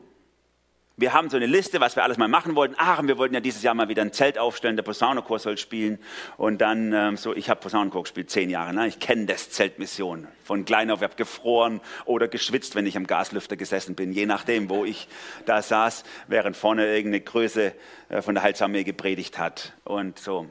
wir 0.98 1.12
haben 1.12 1.30
so 1.30 1.36
eine 1.36 1.46
Liste, 1.46 1.80
was 1.80 1.94
wir 1.94 2.02
alles 2.02 2.18
mal 2.18 2.26
machen 2.26 2.56
wollten. 2.56 2.74
Ach, 2.76 3.00
wir 3.04 3.18
wollten 3.18 3.32
ja 3.32 3.40
dieses 3.40 3.62
Jahr 3.62 3.74
mal 3.74 3.88
wieder 3.88 4.02
ein 4.02 4.12
Zelt 4.12 4.36
aufstellen, 4.36 4.74
der 4.74 4.82
Posaunenchor 4.82 5.38
soll 5.38 5.56
spielen. 5.56 6.00
Und 6.36 6.60
dann 6.60 6.92
ähm, 6.92 7.16
so, 7.16 7.36
ich 7.36 7.48
habe 7.48 7.60
Posaunenchor 7.60 8.02
gespielt, 8.02 8.30
zehn 8.30 8.50
Jahre. 8.50 8.74
Ne? 8.74 8.88
Ich 8.88 8.98
kenne 8.98 9.26
das 9.26 9.48
Zeltmission. 9.50 10.26
Von 10.42 10.64
klein 10.64 10.90
auf, 10.90 10.98
ich 10.98 11.04
habe 11.04 11.14
gefroren 11.14 11.80
oder 12.04 12.26
geschwitzt, 12.26 12.74
wenn 12.74 12.84
ich 12.84 12.96
am 12.96 13.06
Gaslüfter 13.06 13.56
gesessen 13.56 13.94
bin, 13.94 14.12
je 14.12 14.26
nachdem, 14.26 14.68
wo 14.68 14.84
ich 14.84 15.06
da 15.46 15.62
saß, 15.62 16.02
während 16.26 16.56
vorne 16.56 16.84
irgendeine 16.86 17.20
Größe 17.20 17.74
äh, 18.08 18.20
von 18.20 18.34
der 18.34 18.42
Heilsarmee 18.42 18.82
gepredigt 18.82 19.38
hat. 19.38 19.74
Und 19.84 20.18
so, 20.18 20.48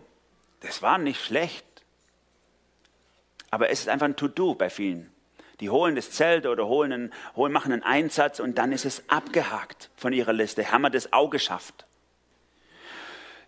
das 0.62 0.82
war 0.82 0.98
nicht 0.98 1.22
schlecht. 1.22 1.66
Aber 3.52 3.70
es 3.70 3.82
ist 3.82 3.90
einfach 3.90 4.06
ein 4.06 4.16
To-Do 4.16 4.56
bei 4.56 4.70
vielen. 4.70 5.12
Die 5.60 5.70
holen 5.72 5.96
das 5.96 6.12
Zelt 6.12 6.46
oder 6.46 6.68
holen 6.68 6.94
einen, 6.94 7.14
holen, 7.36 7.52
machen 7.52 7.74
einen 7.74 7.84
Einsatz 7.84 8.40
und 8.40 8.58
dann 8.60 8.72
ist 8.72 8.86
es 8.86 9.10
abgehakt 9.10 9.90
von 9.96 10.14
ihrer 10.14 10.34
Liste. 10.34 10.72
Haben 10.72 10.84
wir 10.84 10.92
das 10.92 11.12
auch 11.14 11.30
geschafft. 11.30 11.87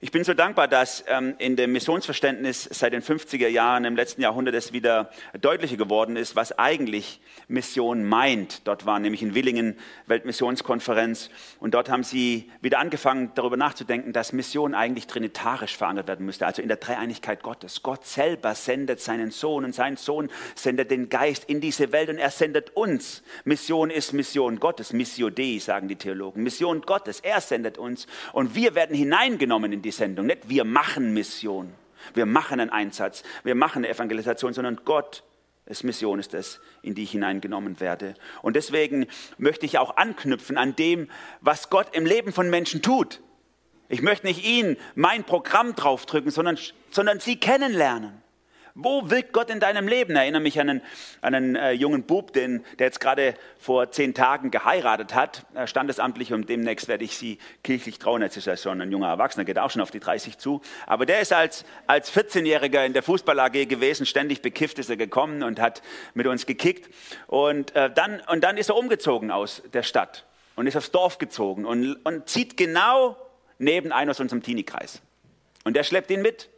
Ich 0.01 0.12
bin 0.12 0.24
so 0.24 0.34
dankbar, 0.34 0.70
dass 0.70 1.03
ähm, 1.10 1.36
in 1.39 1.58
dem 1.58 1.74
Missionsverständnis 1.74 2.63
seit 2.72 2.94
den 2.94 3.01
50er 3.01 3.50
Jahren 3.50 3.84
im 3.84 3.98
letzten 3.98 4.22
Jahrhundert 4.22 4.56
es 4.56 4.72
wieder 4.72 5.10
deutlicher 5.41 5.75
geworden 5.75 6.15
ist, 6.15 6.38
was 6.38 6.58
eigentlich 6.58 7.20
Mission 7.50 8.06
meint. 8.06 8.65
Dort 8.65 8.86
war 8.86 8.98
nämlich 9.00 9.22
in 9.22 9.36
Willingen 9.36 9.75
Weltmissionskonferenz 10.06 11.29
und 11.60 11.74
dort 11.74 11.89
haben 11.89 12.06
sie 12.06 12.50
wieder 12.62 12.79
angefangen, 12.79 13.32
darüber 13.36 13.58
nachzudenken, 13.58 14.13
dass 14.13 14.32
Mission 14.32 14.74
eigentlich 14.74 15.06
trinitarisch 15.06 15.75
verankert 15.75 16.08
werden 16.08 16.25
müsste, 16.25 16.46
also 16.46 16.62
in 16.62 16.70
der 16.70 16.77
Dreieinigkeit 16.77 17.44
Gottes. 17.44 17.84
Gott 17.84 18.06
selber 18.06 18.56
sendet 18.56 19.01
seinen 19.01 19.32
Sohn 19.32 19.65
und 19.65 19.75
sein 19.75 19.98
Sohn 19.98 20.29
sendet 20.56 20.91
den 20.91 21.10
Geist 21.10 21.44
in 21.44 21.60
diese 21.60 21.91
Welt 21.91 22.08
und 22.08 22.20
er 22.20 22.32
sendet 22.32 22.70
uns. 22.70 23.22
Mission 23.44 23.89
ist 23.89 24.13
Mission 24.13 24.62
Gottes, 24.62 24.94
Missio 24.94 25.29
Dei, 25.29 25.60
sagen 25.60 25.89
die 25.89 25.98
Theologen. 25.98 26.41
Mission 26.41 26.84
Gottes, 26.84 27.20
er 27.20 27.41
sendet 27.41 27.77
uns 27.77 28.08
und 28.32 28.56
wir 28.56 28.75
werden 28.75 28.96
hineingenommen 28.96 29.74
in 29.74 29.82
die 29.82 29.88
die 29.89 29.96
Sendung. 29.96 30.27
Nicht 30.27 30.50
wir 30.50 30.65
machen 30.65 31.13
Mission, 31.13 31.74
wir 32.13 32.25
machen 32.25 32.60
einen 32.60 32.69
Einsatz, 32.69 33.24
wir 33.43 33.55
machen 33.55 33.79
eine 33.79 33.89
Evangelisation, 33.89 34.53
sondern 34.53 34.81
Gott 34.86 35.24
ist 35.65 35.84
Mission 35.84 36.19
ist 36.19 36.34
es, 36.34 36.60
in 36.81 36.96
die 36.96 37.03
ich 37.03 37.12
hineingenommen 37.12 37.79
werde. 37.79 38.15
Und 38.41 38.55
deswegen 38.55 39.08
möchte 39.38 39.65
ich 39.65 39.77
auch 39.77 39.98
anknüpfen 39.98 40.58
an 40.58 40.75
dem, 40.75 41.10
was 41.41 41.69
Gott 41.69 41.96
im 41.96 42.05
Leben 42.05 42.34
von 42.34 42.50
Menschen 42.50 42.81
tut. 42.81 43.22
Ich 43.88 44.01
möchte 44.01 44.27
nicht 44.27 44.46
ihnen 44.46 44.77
mein 44.96 45.24
Programm 45.24 45.75
draufdrücken, 45.75 46.31
sondern, 46.31 46.58
sondern 46.91 47.19
sie 47.19 47.38
kennenlernen. 47.38 48.22
Wo 48.76 49.10
wirkt 49.10 49.34
Gott 49.34 49.50
in 49.50 49.60
deinem 49.60 49.88
Leben? 49.88 50.12
Ich 50.14 50.18
erinnere 50.18 50.42
mich 50.42 50.60
an 50.60 50.70
einen, 50.70 50.82
an 51.22 51.36
einen 51.36 51.56
äh, 51.56 51.72
jungen 51.72 52.04
Bub, 52.04 52.34
den, 52.34 52.64
der 52.78 52.88
jetzt 52.88 53.00
gerade 53.00 53.34
vor 53.58 53.92
zehn 53.92 54.14
Tagen 54.14 54.52
geheiratet 54.52 55.16
hat, 55.16 55.46
standesamtlich 55.66 56.34
und 56.34 56.50
demnächst 56.50 56.88
werde 56.88 57.04
ich 57.04 57.18
sie 57.18 57.40
kirchlich 57.64 58.00
trauen. 58.00 58.22
Jetzt 58.22 58.38
ist 58.38 58.48
er 58.48 58.58
schon 58.58 58.82
ein 58.82 58.92
junger 58.92 59.08
Erwachsener, 59.08 59.46
geht 59.46 59.60
auch 59.60 59.72
schon 59.72 59.82
auf 59.82 59.92
die 59.92 60.00
30 60.00 60.38
zu. 60.38 60.62
Aber 60.86 61.06
der 61.06 61.22
ist 61.22 61.34
als, 61.34 61.66
als 61.88 62.12
14-Jähriger 62.14 62.86
in 62.86 62.94
der 62.94 63.04
Fußball-AG 63.04 63.68
gewesen, 63.68 64.06
ständig 64.06 64.42
bekifft 64.42 64.80
ist 64.80 64.90
er 64.90 64.98
gekommen 64.98 65.44
und 65.44 65.60
hat 65.60 65.82
mit 66.14 66.28
uns 66.28 66.46
gekickt. 66.46 66.94
Und, 67.28 67.76
äh, 67.76 67.92
dann, 67.92 68.22
und 68.28 68.44
dann 68.44 68.58
ist 68.58 68.70
er 68.70 68.76
umgezogen 68.76 69.32
aus 69.32 69.62
der 69.74 69.84
Stadt 69.84 70.26
und 70.56 70.68
ist 70.68 70.76
aufs 70.76 70.92
Dorf 70.92 71.18
gezogen 71.18 71.66
und, 71.66 71.96
und 72.06 72.30
zieht 72.30 72.58
genau 72.58 73.16
neben 73.58 73.92
einem 73.92 74.12
aus 74.12 74.20
unserem 74.20 74.44
Teenie-Kreis. 74.44 75.02
Und 75.64 75.76
der 75.76 75.84
schleppt 75.84 76.12
ihn 76.12 76.22
mit 76.22 76.50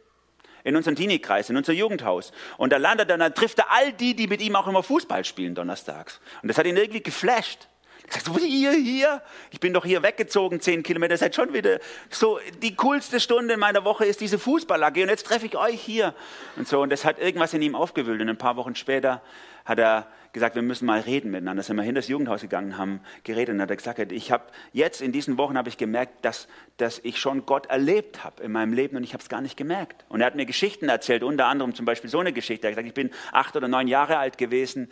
in 0.64 0.76
unseren 0.76 0.96
Teenie-Kreis, 0.96 1.50
in 1.50 1.56
unser 1.56 1.72
Jugendhaus. 1.72 2.32
Und 2.56 2.72
da 2.72 2.76
landet 2.76 3.10
er, 3.10 3.18
dann 3.18 3.34
trifft 3.34 3.58
er 3.58 3.70
all 3.70 3.92
die, 3.92 4.14
die 4.14 4.26
mit 4.26 4.40
ihm 4.40 4.56
auch 4.56 4.66
immer 4.66 4.82
Fußball 4.82 5.24
spielen 5.24 5.54
donnerstags. 5.54 6.20
Und 6.42 6.48
das 6.48 6.58
hat 6.58 6.66
ihn 6.66 6.76
irgendwie 6.76 7.02
geflasht. 7.02 7.68
Er 8.06 8.20
sagt, 8.20 8.40
ihr 8.42 8.72
hier? 8.72 9.22
Ich 9.50 9.60
bin 9.60 9.72
doch 9.72 9.84
hier 9.84 10.02
weggezogen, 10.02 10.60
zehn 10.60 10.82
Kilometer, 10.82 11.16
seid 11.16 11.34
schon 11.34 11.52
wieder 11.54 11.78
so, 12.10 12.40
die 12.60 12.74
coolste 12.74 13.20
Stunde 13.20 13.54
in 13.54 13.60
meiner 13.60 13.84
Woche 13.84 14.04
ist 14.04 14.20
diese 14.20 14.38
Fußball-AG 14.38 15.02
und 15.02 15.08
jetzt 15.08 15.26
treffe 15.26 15.46
ich 15.46 15.56
euch 15.56 15.80
hier. 15.80 16.14
Und 16.56 16.68
so, 16.68 16.80
und 16.80 16.90
das 16.90 17.04
hat 17.04 17.18
irgendwas 17.18 17.54
in 17.54 17.62
ihm 17.62 17.74
aufgewühlt. 17.74 18.20
Und 18.20 18.28
ein 18.28 18.36
paar 18.36 18.56
Wochen 18.56 18.74
später 18.74 19.22
hat 19.64 19.78
er 19.78 20.06
gesagt, 20.32 20.54
wir 20.54 20.62
müssen 20.62 20.86
mal 20.86 21.00
reden 21.00 21.30
miteinander. 21.30 21.62
Sind 21.62 21.76
wir 21.76 21.82
hin 21.82 21.94
das 21.94 22.08
Jugendhaus 22.08 22.40
gegangen, 22.40 22.78
haben 22.78 23.00
geredet 23.24 23.54
und 23.54 23.60
hat 23.60 23.70
er 23.70 23.76
gesagt, 23.76 24.12
ich 24.12 24.32
habe 24.32 24.44
jetzt 24.72 25.00
in 25.00 25.12
diesen 25.12 25.38
Wochen 25.38 25.58
habe 25.58 25.68
ich 25.68 25.76
gemerkt, 25.76 26.24
dass, 26.24 26.48
dass 26.78 27.00
ich 27.00 27.18
schon 27.18 27.44
Gott 27.44 27.66
erlebt 27.66 28.24
habe 28.24 28.42
in 28.42 28.52
meinem 28.52 28.72
Leben 28.72 28.96
und 28.96 29.04
ich 29.04 29.12
habe 29.12 29.22
es 29.22 29.28
gar 29.28 29.40
nicht 29.40 29.56
gemerkt. 29.56 30.04
Und 30.08 30.20
er 30.20 30.26
hat 30.26 30.34
mir 30.34 30.46
Geschichten 30.46 30.88
erzählt, 30.88 31.22
unter 31.22 31.46
anderem 31.46 31.74
zum 31.74 31.84
Beispiel 31.84 32.08
so 32.08 32.18
eine 32.18 32.32
Geschichte. 32.32 32.66
Er 32.66 32.70
hat 32.70 32.76
gesagt, 32.76 32.88
ich 32.88 32.94
bin 32.94 33.10
acht 33.30 33.56
oder 33.56 33.68
neun 33.68 33.88
Jahre 33.88 34.18
alt 34.18 34.38
gewesen 34.38 34.90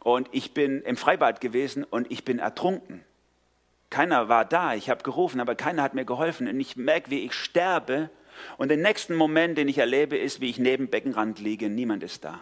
und 0.00 0.28
ich 0.32 0.54
bin 0.54 0.82
im 0.82 0.96
Freibad 0.96 1.40
gewesen 1.40 1.84
und 1.84 2.10
ich 2.10 2.24
bin 2.24 2.38
ertrunken. 2.38 3.04
Keiner 3.90 4.28
war 4.28 4.44
da, 4.44 4.74
ich 4.74 4.90
habe 4.90 5.02
gerufen, 5.02 5.40
aber 5.40 5.54
keiner 5.54 5.82
hat 5.82 5.94
mir 5.94 6.04
geholfen 6.04 6.48
und 6.48 6.60
ich 6.60 6.76
merke, 6.76 7.10
wie 7.10 7.24
ich 7.24 7.32
sterbe. 7.32 8.10
Und 8.58 8.68
den 8.68 8.82
nächsten 8.82 9.14
Moment, 9.14 9.56
den 9.56 9.68
ich 9.68 9.78
erlebe, 9.78 10.16
ist, 10.16 10.40
wie 10.40 10.50
ich 10.50 10.58
neben 10.58 10.88
Beckenrand 10.88 11.38
liege, 11.38 11.68
niemand 11.68 12.02
ist 12.02 12.24
da. 12.24 12.40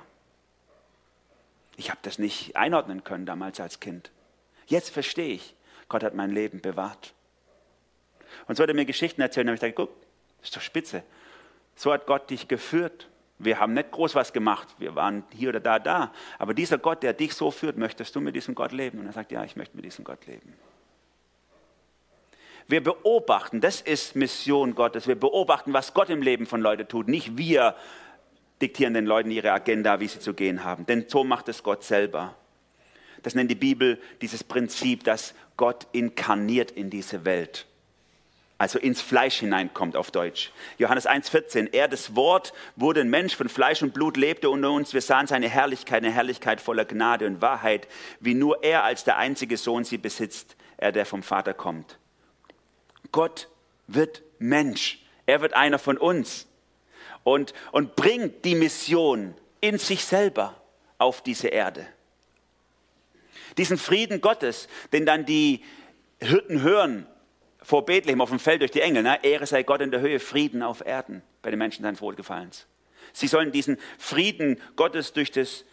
Ich 1.77 1.91
habe 1.91 2.01
das 2.03 2.19
nicht 2.19 2.57
einordnen 2.57 3.05
können 3.05 3.27
damals 3.27 3.61
als 3.61 3.81
Kind. 3.81 4.11
Jetzt 4.67 4.91
verstehe 4.91 5.35
ich, 5.35 5.55
Gott 5.89 6.03
hat 6.03 6.15
mein 6.15 6.31
Leben 6.31 6.61
bewahrt. 6.61 7.15
Und 8.47 8.57
so 8.57 8.63
hat 8.63 8.69
er 8.69 8.75
mir 8.75 8.85
Geschichten 8.85 9.21
erzählt 9.21 9.45
und 9.45 9.49
habe 9.51 9.55
ich 9.57 9.61
gedacht, 9.61 9.89
guck, 9.89 10.01
das 10.39 10.49
ist 10.49 10.57
doch 10.57 10.63
spitze. 10.63 11.03
So 11.77 11.93
hat 11.93 12.07
Gott 12.07 12.31
dich 12.31 12.49
geführt. 12.49 13.09
Wir 13.39 13.59
haben 13.59 13.75
nicht 13.75 13.91
groß 13.91 14.15
was 14.15 14.33
gemacht, 14.33 14.69
wir 14.79 14.95
waren 14.95 15.25
hier 15.35 15.49
oder 15.49 15.61
da, 15.61 15.79
da. 15.81 16.13
Aber 16.39 16.55
dieser 16.55 16.79
Gott, 16.79 17.03
der 17.03 17.13
dich 17.13 17.35
so 17.35 17.51
führt, 17.51 17.77
möchtest 17.77 18.15
du 18.15 18.21
mit 18.21 18.37
diesem 18.37 18.55
Gott 18.55 18.71
leben? 18.71 19.01
Und 19.01 19.07
er 19.07 19.13
sagt, 19.13 19.33
ja, 19.33 19.45
ich 19.45 19.57
möchte 19.57 19.77
mit 19.77 19.85
diesem 19.85 20.05
Gott 20.05 20.25
leben. 20.27 20.55
Wir 22.67 22.83
beobachten, 22.83 23.61
das 23.61 23.81
ist 23.81 24.17
Mission 24.17 24.75
Gottes. 24.75 25.07
Wir 25.07 25.19
beobachten, 25.19 25.73
was 25.73 25.93
Gott 25.93 26.09
im 26.09 26.23
Leben 26.23 26.47
von 26.47 26.61
Leuten 26.61 26.89
tut. 26.89 27.09
Nicht 27.09 27.37
wir 27.37 27.75
diktieren 28.61 28.95
den 28.95 29.07
Leuten 29.07 29.31
ihre 29.31 29.53
Agenda, 29.53 30.01
wie 30.01 30.09
sie 30.09 30.21
zu 30.21 30.35
gehen 30.35 30.65
haben. 30.65 30.87
Denn 30.87 31.07
so 31.09 31.25
macht 31.25 31.49
es 31.49 31.63
Gott 31.63 31.85
selber. 31.85 32.35
Das 33.23 33.35
nennt 33.35 33.51
die 33.51 33.57
Bibel 33.57 34.01
dieses 34.21 34.45
Prinzip, 34.45 35.05
dass 35.05 35.35
Gott 35.57 35.87
inkarniert 35.93 36.71
in 36.71 36.91
diese 36.91 37.25
Welt. 37.25 37.67
Also 38.57 38.79
ins 38.79 39.01
Fleisch 39.01 39.41
hineinkommt 39.41 39.97
auf 39.97 40.11
Deutsch. 40.11 40.53
Johannes 40.79 41.09
1,14. 41.09 41.73
Er, 41.73 41.89
das 41.89 42.15
Wort, 42.15 42.53
wurde 42.77 43.01
ein 43.01 43.11
Mensch 43.11 43.35
von 43.35 43.49
Fleisch 43.49 43.83
und 43.83 43.93
Blut, 43.93 44.17
lebte 44.17 44.49
unter 44.49 44.71
uns. 44.71 44.95
Wir 44.95 45.01
sahen 45.01 45.27
seine 45.27 45.49
Herrlichkeit, 45.49 46.05
eine 46.05 46.13
Herrlichkeit 46.13 46.61
voller 46.61 46.85
Gnade 46.85 47.27
und 47.27 47.43
Wahrheit, 47.43 47.89
wie 48.21 48.35
nur 48.35 48.63
er 48.63 48.85
als 48.85 49.05
der 49.05 49.17
einzige 49.17 49.57
Sohn 49.57 49.85
sie 49.85 49.99
besitzt, 49.99 50.57
er, 50.77 50.93
der 50.93 51.05
vom 51.05 51.23
Vater 51.23 51.53
kommt. 51.53 51.99
Gott 53.11 53.49
wird 53.87 54.23
Mensch. 54.39 55.05
Er 55.27 55.41
wird 55.41 55.55
einer 55.55 55.79
von 55.79 55.99
uns. 55.99 56.47
Und, 57.25 57.55
und 57.73 57.97
bringt 57.97 58.45
die 58.45 58.55
Mission 58.55 59.35
in 59.61 59.79
sich 59.79 60.05
selber 60.05 60.61
auf 60.99 61.23
diese 61.23 61.49
Erde. 61.49 61.87
Diesen 63.59 63.79
Frieden 63.79 64.21
Gottes, 64.21 64.69
den 64.93 65.07
dann 65.07 65.25
die 65.27 65.63
Hirten 66.21 66.63
hören 66.63 67.07
vor 67.63 67.85
Bethlehem 67.87 68.21
auf 68.21 68.31
dem 68.31 68.39
Feld 68.39 68.61
durch 68.61 68.71
die 68.71 68.81
Engel, 68.81 69.03
ne? 69.03 69.19
Ehre 69.23 69.47
sei 69.47 69.63
Gott 69.63 69.81
in 69.81 69.91
der 69.91 70.01
Höhe, 70.01 70.21
Frieden 70.21 70.63
auf 70.63 70.85
Erden 70.85 71.23
bei 71.43 71.51
den 71.51 71.59
Menschen 71.59 71.83
seines 71.83 72.01
Wohlgefallens. 72.01 72.67
Sie 73.13 73.27
sollen 73.27 73.53
diesen 73.53 73.79
Frieden 73.99 74.61
Gottes 74.77 75.13
durch 75.13 75.31
das 75.31 75.65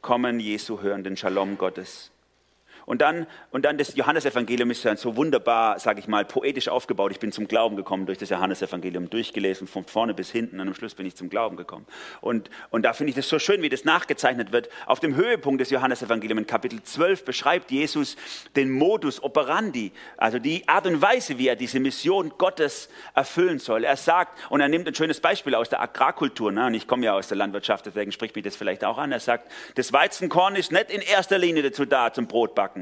Kommen 0.00 0.40
Jesu 0.40 0.80
hören, 0.80 1.04
den 1.04 1.16
Shalom 1.16 1.58
Gottes. 1.58 2.10
Und 2.88 3.02
dann, 3.02 3.26
und 3.50 3.66
dann 3.66 3.76
das 3.76 3.96
Johannesevangelium 3.96 4.70
ist 4.70 4.80
so 4.80 5.14
wunderbar, 5.14 5.78
sage 5.78 6.00
ich 6.00 6.08
mal, 6.08 6.24
poetisch 6.24 6.68
aufgebaut. 6.68 7.12
Ich 7.12 7.20
bin 7.20 7.32
zum 7.32 7.46
Glauben 7.46 7.76
gekommen 7.76 8.06
durch 8.06 8.16
das 8.16 8.30
Johannesevangelium, 8.30 9.10
durchgelesen, 9.10 9.66
von 9.66 9.84
vorne 9.84 10.14
bis 10.14 10.30
hinten. 10.30 10.58
Und 10.58 10.68
am 10.68 10.74
Schluss 10.74 10.94
bin 10.94 11.04
ich 11.04 11.14
zum 11.14 11.28
Glauben 11.28 11.58
gekommen. 11.58 11.84
Und, 12.22 12.48
und 12.70 12.84
da 12.84 12.94
finde 12.94 13.10
ich 13.10 13.16
das 13.16 13.28
so 13.28 13.38
schön, 13.38 13.60
wie 13.60 13.68
das 13.68 13.84
nachgezeichnet 13.84 14.52
wird. 14.52 14.70
Auf 14.86 15.00
dem 15.00 15.16
Höhepunkt 15.16 15.60
des 15.60 15.68
Johannesevangeliums, 15.68 16.40
in 16.40 16.46
Kapitel 16.46 16.82
12, 16.82 17.26
beschreibt 17.26 17.70
Jesus 17.70 18.16
den 18.56 18.70
Modus 18.70 19.22
operandi, 19.22 19.92
also 20.16 20.38
die 20.38 20.66
Art 20.66 20.86
und 20.86 21.02
Weise, 21.02 21.36
wie 21.36 21.48
er 21.48 21.56
diese 21.56 21.80
Mission 21.80 22.32
Gottes 22.38 22.88
erfüllen 23.14 23.58
soll. 23.58 23.84
Er 23.84 23.98
sagt, 23.98 24.38
und 24.48 24.62
er 24.62 24.68
nimmt 24.68 24.88
ein 24.88 24.94
schönes 24.94 25.20
Beispiel 25.20 25.54
aus 25.54 25.68
der 25.68 25.82
Agrarkultur, 25.82 26.52
ne? 26.52 26.64
und 26.64 26.72
ich 26.72 26.86
komme 26.86 27.04
ja 27.04 27.12
aus 27.12 27.28
der 27.28 27.36
Landwirtschaft, 27.36 27.84
deswegen 27.84 28.12
spricht 28.12 28.34
mich 28.34 28.44
das 28.44 28.56
vielleicht 28.56 28.82
auch 28.82 28.96
an. 28.96 29.12
Er 29.12 29.20
sagt, 29.20 29.52
das 29.74 29.92
Weizenkorn 29.92 30.56
ist 30.56 30.72
nicht 30.72 30.90
in 30.90 31.02
erster 31.02 31.36
Linie 31.36 31.62
dazu 31.62 31.84
da, 31.84 32.14
zum 32.14 32.26
Brotbacken 32.26 32.77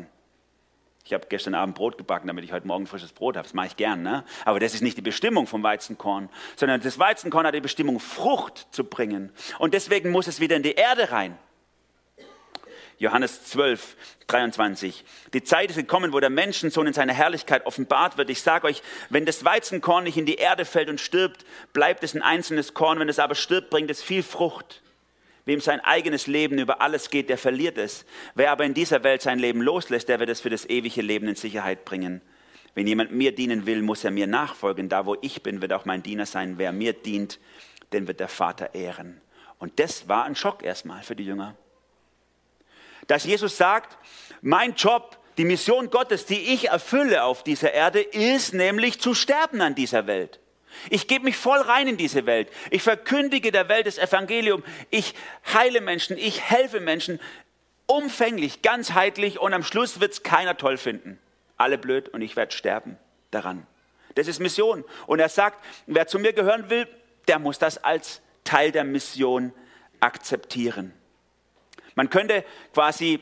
ich 1.07 1.13
habe 1.13 1.27
gestern 1.29 1.55
Abend 1.55 1.77
Brot 1.77 1.99
gebacken, 1.99 2.27
damit 2.27 2.43
ich 2.43 2.51
heute 2.51 2.67
Morgen 2.67 2.89
frisches 2.89 3.13
Brot 3.13 3.37
habe. 3.37 3.47
Das 3.47 3.55
mache 3.55 3.69
ich 3.69 3.77
gern. 3.77 4.03
Ne? 4.03 4.25
Aber 4.45 4.59
das 4.59 4.75
ist 4.75 4.83
nicht 4.83 4.97
die 4.97 5.03
Bestimmung 5.03 5.47
vom 5.47 5.63
Weizenkorn, 5.63 6.29
sondern 6.57 6.81
das 6.81 6.99
Weizenkorn 6.99 7.47
hat 7.47 7.55
die 7.55 7.61
Bestimmung, 7.61 8.01
Frucht 8.01 8.67
zu 8.73 8.83
bringen. 8.83 9.31
Und 9.61 9.73
deswegen 9.73 10.11
muss 10.11 10.27
es 10.27 10.41
wieder 10.41 10.57
in 10.57 10.65
die 10.65 10.73
Erde 10.73 11.13
rein. 11.13 11.39
Johannes 12.99 13.45
12, 13.45 13.97
23. 14.27 15.05
Die 15.33 15.45
Zeit 15.45 15.71
ist 15.71 15.77
gekommen, 15.77 16.13
wo 16.13 16.19
der 16.19 16.31
Menschensohn 16.31 16.89
in 16.89 16.93
seiner 16.93 17.13
Herrlichkeit 17.13 17.67
offenbart 17.67 18.19
wird. 18.19 18.29
Ich 18.31 18.43
sage 18.43 18.67
euch, 18.67 18.83
wenn 19.09 19.27
das 19.27 19.45
Weizenkorn 19.45 20.05
nicht 20.05 20.17
in 20.17 20.27
die 20.27 20.37
Erde 20.37 20.65
fällt 20.65 20.89
und 20.89 21.01
stirbt, 21.01 21.45
bleibt 21.73 22.03
es 22.03 22.15
ein 22.15 22.23
einzelnes 22.23 22.75
Korn. 22.75 22.99
Wenn 22.99 23.09
es 23.09 23.21
aber 23.21 23.37
stirbt, 23.37 23.71
bringt 23.71 23.91
es 23.91 24.03
viel 24.03 24.25
Frucht. 24.25 24.83
Wem 25.47 25.61
sein 25.61 25.81
eigenes 25.81 26.27
Leben 26.27 26.59
über 26.59 26.81
alles 26.81 27.09
geht, 27.09 27.29
der 27.29 27.39
verliert 27.39 27.79
es. 27.79 28.05
Wer 28.35 28.51
aber 28.51 28.65
in 28.65 28.75
dieser 28.75 29.05
Welt 29.05 29.23
sein 29.23 29.39
Leben 29.39 29.63
loslässt, 29.63 30.09
der 30.09 30.19
wird 30.19 30.29
es 30.29 30.41
für 30.41 30.51
das 30.51 30.69
ewige 30.69 31.03
Leben 31.03 31.29
in 31.29 31.37
Sicherheit 31.37 31.85
bringen. 31.85 32.21
Wenn 32.75 32.89
jemand 32.89 33.13
mir 33.13 33.33
dienen 33.33 33.65
will, 33.65 33.81
muss 33.81 34.05
er 34.05 34.11
mir 34.11 34.27
nachfolgen. 34.27 34.89
Da, 34.89 35.07
wo 35.07 35.17
ich 35.23 35.43
bin, 35.45 35.63
wird 35.63 35.73
auch 35.73 35.85
mein 35.85 36.03
Diener 36.03 36.27
sein. 36.27 36.59
Wer 36.59 36.73
mir 36.73 36.93
dient, 36.93 37.39
den 37.93 38.09
wird 38.09 38.19
der 38.19 38.29
Vater 38.29 38.75
ehren. 38.75 39.21
Und 39.59 39.79
das 39.79 40.09
war 40.09 40.25
ein 40.25 40.35
Schock 40.35 40.65
erstmal 40.65 41.03
für 41.03 41.15
die 41.15 41.25
Jünger. 41.25 41.55
Dass 43.07 43.25
Jesus 43.25 43.57
sagt, 43.57 43.97
mein 44.43 44.75
Job, 44.75 45.17
die 45.39 45.45
Mission 45.45 45.91
Gottes, 45.91 46.27
die 46.27 46.55
ich 46.55 46.69
erfülle 46.69 47.23
auf 47.23 47.45
dieser 47.45 47.73
Erde, 47.73 48.01
ist 48.01 48.53
nämlich 48.53 49.01
zu 49.01 49.15
sterben 49.15 49.61
an 49.61 49.77
dieser 49.77 50.09
Welt. 50.09 50.41
Ich 50.91 51.09
gebe 51.09 51.25
mich 51.25 51.37
voll 51.37 51.61
rein 51.61 51.89
in 51.89 51.97
diese 51.97 52.27
Welt. 52.27 52.49
Ich 52.71 52.83
verkündige 52.83 53.53
der 53.53 53.69
Welt 53.69 53.87
das 53.87 53.99
Evangelium. 53.99 54.63
Ich 54.91 55.15
heile 55.53 55.81
Menschen. 55.81 56.17
Ich 56.19 56.43
helfe 56.43 56.81
Menschen 56.81 57.21
umfänglich, 57.87 58.63
ganzheitlich 58.63 59.39
und 59.39 59.55
am 59.55 59.63
Schluss 59.63 60.01
wird 60.01 60.13
es 60.13 60.23
keiner 60.23 60.57
toll 60.57 60.77
finden. 60.77 61.19
Alle 61.57 61.79
blöd 61.79 62.09
und 62.09 62.21
ich 62.21 62.37
werde 62.37 62.55
sterben 62.55 62.99
daran. 63.31 63.67
Das 64.15 64.29
ist 64.29 64.41
Mission. 64.41 64.85
Und 65.07 65.21
er 65.21 65.29
sagt, 65.29 65.63
wer 65.87 66.07
zu 66.07 66.19
mir 66.19 66.33
gehören 66.33 66.69
will, 66.71 66.89
der 67.29 67.39
muss 67.39 67.59
das 67.59 67.83
als 67.83 68.21
Teil 68.45 68.73
der 68.73 68.85
Mission 68.85 69.53
akzeptieren. 70.01 70.93
Man 71.95 72.11
könnte 72.11 72.45
quasi 72.73 73.21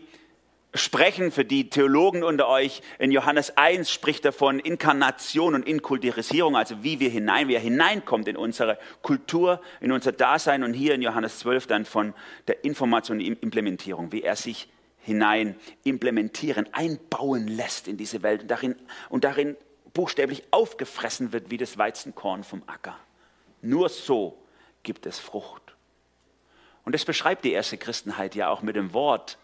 sprechen 0.74 1.30
für 1.30 1.44
die 1.44 1.70
Theologen 1.70 2.24
unter 2.24 2.48
euch. 2.48 2.82
In 2.98 3.12
Johannes 3.12 3.56
1 3.56 3.90
spricht 3.90 4.24
er 4.24 4.32
von 4.32 4.58
Inkarnation 4.58 5.54
und 5.54 5.66
Inkulturisierung, 5.66 6.56
also 6.56 6.82
wie 6.82 6.98
wir 7.00 7.10
hinein, 7.10 7.48
wie 7.48 7.54
er 7.54 7.60
hineinkommt 7.60 8.26
in 8.28 8.37
unsere 8.37 8.78
Kultur, 9.02 9.60
in 9.80 9.92
unser 9.92 10.12
Dasein. 10.12 10.64
Und 10.64 10.74
hier 10.74 10.94
in 10.94 11.02
Johannes 11.02 11.38
12 11.38 11.66
dann 11.68 11.84
von 11.84 12.12
der 12.48 12.64
Information 12.64 13.18
und 13.18 13.42
Implementierung, 13.42 14.10
wie 14.12 14.22
er 14.22 14.37
sich 14.37 14.68
hinein 15.00 15.54
implementieren, 15.84 16.66
einbauen 16.72 17.46
lässt 17.46 17.87
in 17.88 17.96
diese 17.96 18.22
Welt 18.22 18.42
und 18.42 18.50
darin, 18.50 18.74
und 19.10 19.24
darin 19.24 19.56
buchstäblich 19.92 20.42
aufgefressen 20.50 21.32
wird 21.32 21.50
wie 21.50 21.58
das 21.58 21.78
Weizenkorn 21.78 22.42
vom 22.42 22.62
Acker. 22.66 22.98
Nur 23.62 23.88
so 23.88 24.38
gibt 24.82 25.06
es 25.06 25.18
Frucht. 25.18 25.76
Und 26.84 26.94
das 26.94 27.04
beschreibt 27.04 27.44
die 27.44 27.52
erste 27.52 27.78
Christenheit 27.78 28.34
ja 28.34 28.48
auch 28.48 28.62
mit 28.62 28.76
dem 28.76 28.92
Wort 28.92 29.38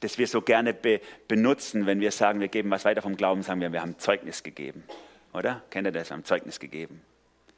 das 0.00 0.18
wir 0.18 0.26
so 0.26 0.42
gerne 0.42 0.74
be 0.74 1.00
benutzen, 1.26 1.86
wenn 1.86 2.00
wir 2.00 2.12
sagen, 2.12 2.40
wir 2.40 2.48
geben 2.48 2.70
was 2.70 2.84
weiter 2.84 3.02
vom 3.02 3.16
Glauben, 3.16 3.42
sagen 3.42 3.60
wir, 3.60 3.72
wir 3.72 3.82
haben 3.82 3.98
Zeugnis 3.98 4.42
gegeben. 4.42 4.84
Oder? 5.32 5.62
Kennt 5.70 5.86
ihr 5.86 5.92
das? 5.92 6.10
Wir 6.10 6.16
haben 6.16 6.24
Zeugnis 6.24 6.60
gegeben. 6.60 7.02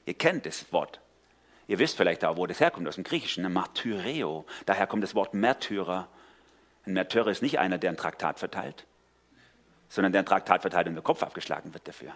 Ihr 0.07 0.15
kennt 0.15 0.47
das 0.47 0.73
Wort. 0.73 1.01
Ihr 1.69 1.79
wisst 1.79 1.97
vielleicht 1.97 2.25
auch, 2.25 2.37
wo 2.37 2.47
das 2.47 2.61
herkommt, 2.61 2.89
aus 2.89 2.97
dem 2.97 3.05
Griechischen, 3.05 3.43
ne? 3.43 3.49
Martyreo. 3.49 4.45
Daher 4.67 4.87
kommt 4.87 5.05
das 5.05 5.15
Wort 5.15 5.35
Märtyrer. 5.35 6.09
Ein 6.85 6.95
Märtyrer 6.95 7.29
ist 7.29 7.43
nicht 7.43 7.59
einer, 7.59 7.79
der 7.79 7.91
ein 7.91 7.97
Traktat 7.97 8.39
verteilt, 8.39 8.87
sondern 9.89 10.13
der 10.13 10.23
ein 10.23 10.27
Traktat 10.27 10.63
verteilt 10.63 10.89
und 10.89 10.95
der 10.95 11.05
Kopf 11.05 11.23
abgeschlagen 11.23 11.73
wird 11.73 11.87
dafür. 11.87 12.13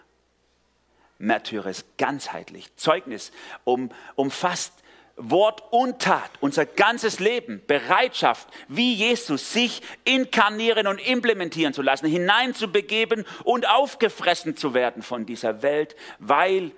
Märtyrer 1.19 1.71
ist 1.71 1.97
ganzheitlich. 1.99 2.75
Zeugnis 2.77 3.31
um, 3.63 3.91
umfasst 4.17 4.73
Wort 5.17 5.63
und 5.71 6.01
Tat, 6.01 6.31
unser 6.41 6.67
ganzes 6.67 7.21
Leben, 7.21 7.63
Bereitschaft, 7.67 8.49
wie 8.69 8.95
Jesus 8.95 9.53
sich 9.53 9.81
inkarnieren 10.05 10.87
und 10.87 10.99
implementieren 10.99 11.73
zu 11.73 11.83
lassen, 11.83 12.07
hineinzubegeben 12.07 13.25
und 13.45 13.69
aufgefressen 13.69 14.57
zu 14.57 14.75
werden 14.75 15.03
von 15.03 15.25
dieser 15.25 15.63
Welt, 15.63 15.95
weil 16.19 16.73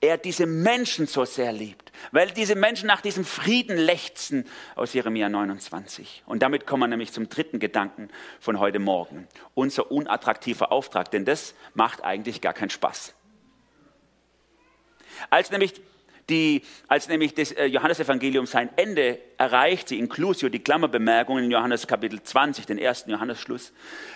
er 0.00 0.16
diese 0.16 0.46
Menschen 0.46 1.06
so 1.06 1.24
sehr 1.24 1.52
liebt, 1.52 1.92
weil 2.10 2.30
diese 2.30 2.54
Menschen 2.54 2.86
nach 2.86 3.00
diesem 3.00 3.24
Frieden 3.24 3.76
lechzen 3.76 4.46
aus 4.74 4.94
Jeremia 4.94 5.28
29. 5.28 6.22
Und 6.26 6.42
damit 6.42 6.66
kommen 6.66 6.82
wir 6.82 6.88
nämlich 6.88 7.12
zum 7.12 7.28
dritten 7.28 7.58
Gedanken 7.58 8.08
von 8.38 8.58
heute 8.58 8.78
Morgen. 8.78 9.28
Unser 9.54 9.90
unattraktiver 9.90 10.72
Auftrag, 10.72 11.10
denn 11.10 11.26
das 11.26 11.54
macht 11.74 12.02
eigentlich 12.02 12.40
gar 12.40 12.54
keinen 12.54 12.70
Spaß. 12.70 13.14
Als 15.28 15.50
nämlich 15.50 15.74
die, 16.30 16.62
als 16.88 17.08
nämlich 17.08 17.34
das 17.34 17.52
äh, 17.52 17.66
Johannesevangelium 17.66 18.46
sein 18.46 18.70
Ende 18.76 19.18
erreicht, 19.36 19.90
die 19.90 19.98
Inclusio, 19.98 20.48
die 20.48 20.60
Klammerbemerkung 20.60 21.38
in 21.38 21.50
Johannes 21.50 21.86
Kapitel 21.86 22.22
20, 22.22 22.66
den 22.66 22.78
ersten 22.78 23.10
Johannesschluss, 23.10 23.72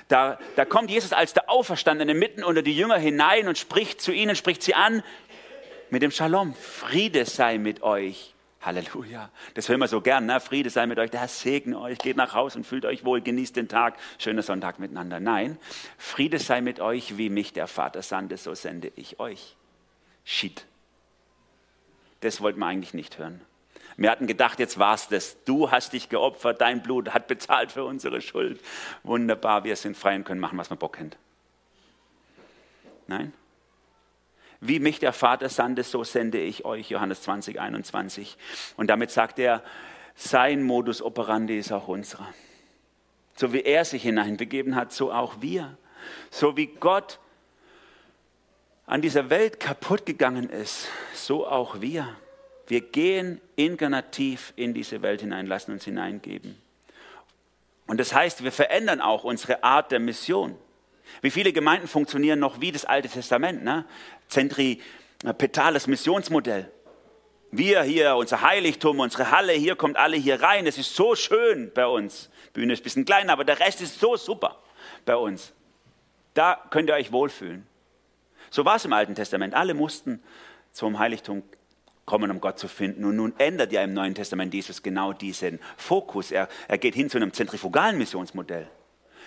da, 0.09 0.39
da 0.57 0.65
kommt 0.65 0.91
Jesus 0.91 1.13
als 1.13 1.35
der 1.35 1.51
Auferstandene 1.51 2.15
mitten 2.15 2.45
unter 2.45 2.63
die 2.63 2.77
Jünger 2.77 2.97
hinein 2.97 3.49
und 3.49 3.59
spricht 3.59 4.01
zu 4.01 4.13
ihnen, 4.13 4.37
spricht 4.37 4.63
sie 4.63 4.75
an 4.75 5.03
mit 5.91 6.03
dem 6.03 6.11
Shalom. 6.11 6.55
Friede 6.55 7.25
sei 7.25 7.59
mit 7.59 7.83
euch. 7.83 8.35
Halleluja. 8.63 9.31
Das 9.53 9.69
hören 9.69 9.81
wir 9.81 9.89
so 9.89 10.01
gern. 10.01 10.25
Ne? 10.25 10.41
Friede 10.41 10.71
sei 10.71 10.87
mit 10.87 10.99
euch. 10.99 11.11
Der 11.11 11.21
Herr 11.21 11.29
segne 11.29 11.79
euch. 11.79 11.99
Geht 11.99 12.17
nach 12.17 12.33
Hause 12.33 12.59
und 12.59 12.65
fühlt 12.65 12.87
euch 12.87 13.05
wohl. 13.05 13.21
Genießt 13.21 13.57
den 13.57 13.69
Tag. 13.69 13.99
Schöner 14.17 14.41
Sonntag 14.41 14.79
miteinander. 14.79 15.21
Nein. 15.21 15.59
Friede 15.99 16.39
sei 16.39 16.63
mit 16.63 16.81
euch, 16.81 17.19
wie 17.19 17.29
mich 17.29 17.53
der 17.53 17.67
Vater 17.67 18.01
sandte, 18.01 18.39
so 18.39 18.55
sende 18.55 18.91
ich 18.97 19.21
euch. 19.21 19.57
Shit 20.25 20.65
das 22.25 22.41
wollten 22.41 22.59
wir 22.59 22.67
eigentlich 22.67 22.95
nicht 22.95 23.19
hören. 23.19 23.41
Wir 23.97 24.11
hatten 24.11 24.27
gedacht, 24.27 24.59
jetzt 24.59 24.79
war 24.79 24.95
es 24.95 25.09
das. 25.09 25.37
Du 25.45 25.71
hast 25.71 25.93
dich 25.93 26.09
geopfert, 26.09 26.61
dein 26.61 26.83
Blut 26.83 27.15
hat 27.15 27.29
bezahlt 27.29 27.71
für 27.71 27.85
unsere 27.85 28.21
Schuld. 28.21 28.61
Wunderbar, 29.05 29.65
wir 29.65 29.77
sind 29.77 29.97
frei 29.97 30.17
und 30.17 30.25
können 30.25 30.41
machen, 30.41 30.59
was 30.59 30.71
wir 30.71 30.77
Bock 30.77 30.99
haben. 30.99 31.11
Nein? 33.07 33.33
Wie 34.61 34.81
mich 34.81 34.99
der 34.99 35.13
Vater 35.13 35.49
sandte, 35.49 35.83
so 35.85 36.03
sende 36.03 36.41
ich 36.41 36.65
euch, 36.65 36.89
Johannes 36.91 37.23
20, 37.23 37.61
21. 37.61 38.37
Und 38.77 38.89
damit 38.89 39.11
sagt 39.11 39.39
er, 39.39 39.63
sein 40.17 40.63
Modus 40.63 41.03
operandi 41.03 41.59
ist 41.59 41.71
auch 41.71 41.87
unserer. 41.87 42.33
So 43.37 43.53
wie 43.53 43.63
er 43.63 43.85
sich 43.85 44.03
hineinbegeben 44.03 44.75
hat, 44.75 44.93
so 44.93 45.13
auch 45.13 45.41
wir. 45.41 45.77
So 46.31 46.57
wie 46.57 46.67
Gott 46.67 47.21
an 48.87 49.03
dieser 49.03 49.31
Welt 49.31 49.61
kaputt 49.61 50.07
gegangen 50.07 50.51
ist, 50.51 50.89
so 51.15 51.47
auch 51.47 51.81
wir. 51.81 52.17
Wir 52.67 52.81
gehen 52.81 53.41
inkarnativ 53.57 54.53
in 54.57 54.75
diese 54.75 55.03
Welt 55.03 55.21
hinein, 55.21 55.47
lassen 55.47 55.73
uns 55.73 55.85
hineingeben. 55.85 56.61
Und 57.87 58.01
das 58.01 58.15
heißt, 58.15 58.43
wir 58.45 58.53
verändern 58.53 59.01
auch 59.01 59.25
unsere 59.25 59.63
Art 59.63 59.93
der 59.93 60.01
Mission. 60.01 60.57
Wie 61.21 61.31
viele 61.31 61.53
Gemeinden 61.53 61.87
funktionieren 61.87 62.39
noch 62.39 62.61
wie 62.61 62.73
das 62.73 62.85
Alte 62.85 63.09
Testament, 63.09 63.63
ne? 63.63 63.85
zentripetales 64.29 65.87
Missionsmodell. 65.87 66.71
Wir 67.51 67.83
hier, 67.83 68.17
unser 68.17 68.41
Heiligtum, 68.41 69.01
unsere 69.01 69.31
Halle, 69.31 69.53
hier 69.53 69.77
kommt 69.77 69.97
alle 69.97 70.17
hier 70.17 70.43
rein. 70.43 70.67
Es 70.67 70.79
ist 70.79 70.95
so 70.97 71.15
schön 71.15 71.71
bei 71.73 71.87
uns. 71.87 72.31
Bühne 72.53 72.73
ist 72.73 72.81
ein 72.81 72.85
bisschen 72.85 73.05
kleiner, 73.05 73.35
aber 73.35 73.45
der 73.45 73.61
Rest 73.61 73.81
ist 73.81 74.01
so 74.01 74.17
super 74.17 74.59
bei 75.05 75.15
uns. 75.15 75.53
Da 76.33 76.61
könnt 76.71 76.89
ihr 76.89 76.95
euch 76.95 77.13
wohlfühlen. 77.13 77.67
So 78.55 78.65
war 78.65 78.77
es 78.77 78.85
im 78.85 78.93
Alten 78.93 79.17
Testament. 79.17 79.53
Alle 79.53 79.75
mussten 79.75 80.23
zum 80.71 81.01
Heiligtum 81.01 81.43
kommen, 82.05 82.31
um 82.31 82.41
Gott 82.41 82.57
zu 82.57 82.69
finden. 82.69 83.05
Und 83.05 83.17
nun 83.17 83.35
ändert 83.37 83.73
ja 83.73 83.83
im 83.83 83.93
Neuen 83.93 84.15
Testament 84.15 84.55
Jesus 84.55 84.81
genau 84.81 85.13
diesen 85.13 85.59
Fokus. 85.77 86.31
Er, 86.31 86.49
er 86.69 86.79
geht 86.79 86.95
hin 86.95 87.11
zu 87.11 87.17
einem 87.17 87.33
zentrifugalen 87.33 87.99
Missionsmodell. 87.99 88.69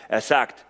Er 0.08 0.22
sagt, 0.22 0.66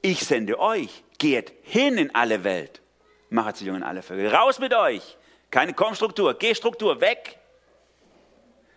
ich 0.00 0.24
sende 0.24 0.58
euch, 0.58 1.04
geht 1.16 1.52
hin 1.62 1.96
in 1.96 2.12
alle 2.12 2.42
Welt, 2.42 2.82
macht 3.30 3.58
zu 3.58 3.64
Jungen 3.64 3.84
alle 3.84 4.02
Völker. 4.02 4.36
Raus 4.36 4.58
mit 4.58 4.74
euch! 4.74 5.16
Keine 5.48 5.74
Kommstruktur, 5.74 6.34
Gehstruktur, 6.34 7.00
weg! 7.00 7.38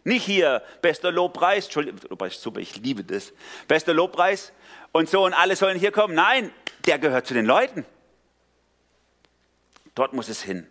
Nicht 0.04 0.26
hier, 0.26 0.62
bester 0.84 1.12
Lobpreis, 1.12 1.66
Entschuldigung, 1.66 2.00
Lobpreis 2.12 2.40
super, 2.40 2.60
ich 2.60 2.76
liebe 2.76 3.04
das. 3.04 3.34
Bester 3.68 3.92
Lobpreis 3.92 4.54
und 4.92 5.10
so 5.10 5.26
und 5.26 5.34
alle 5.34 5.56
sollen 5.56 5.80
hier 5.80 5.92
kommen. 5.92 6.14
Nein, 6.14 6.52
der 6.86 7.00
gehört 7.00 7.28
zu 7.28 7.34
den 7.34 7.46
Leuten. 7.46 7.86
Dort 9.96 10.14
muss 10.14 10.30
es 10.30 10.42
hin. 10.42 10.68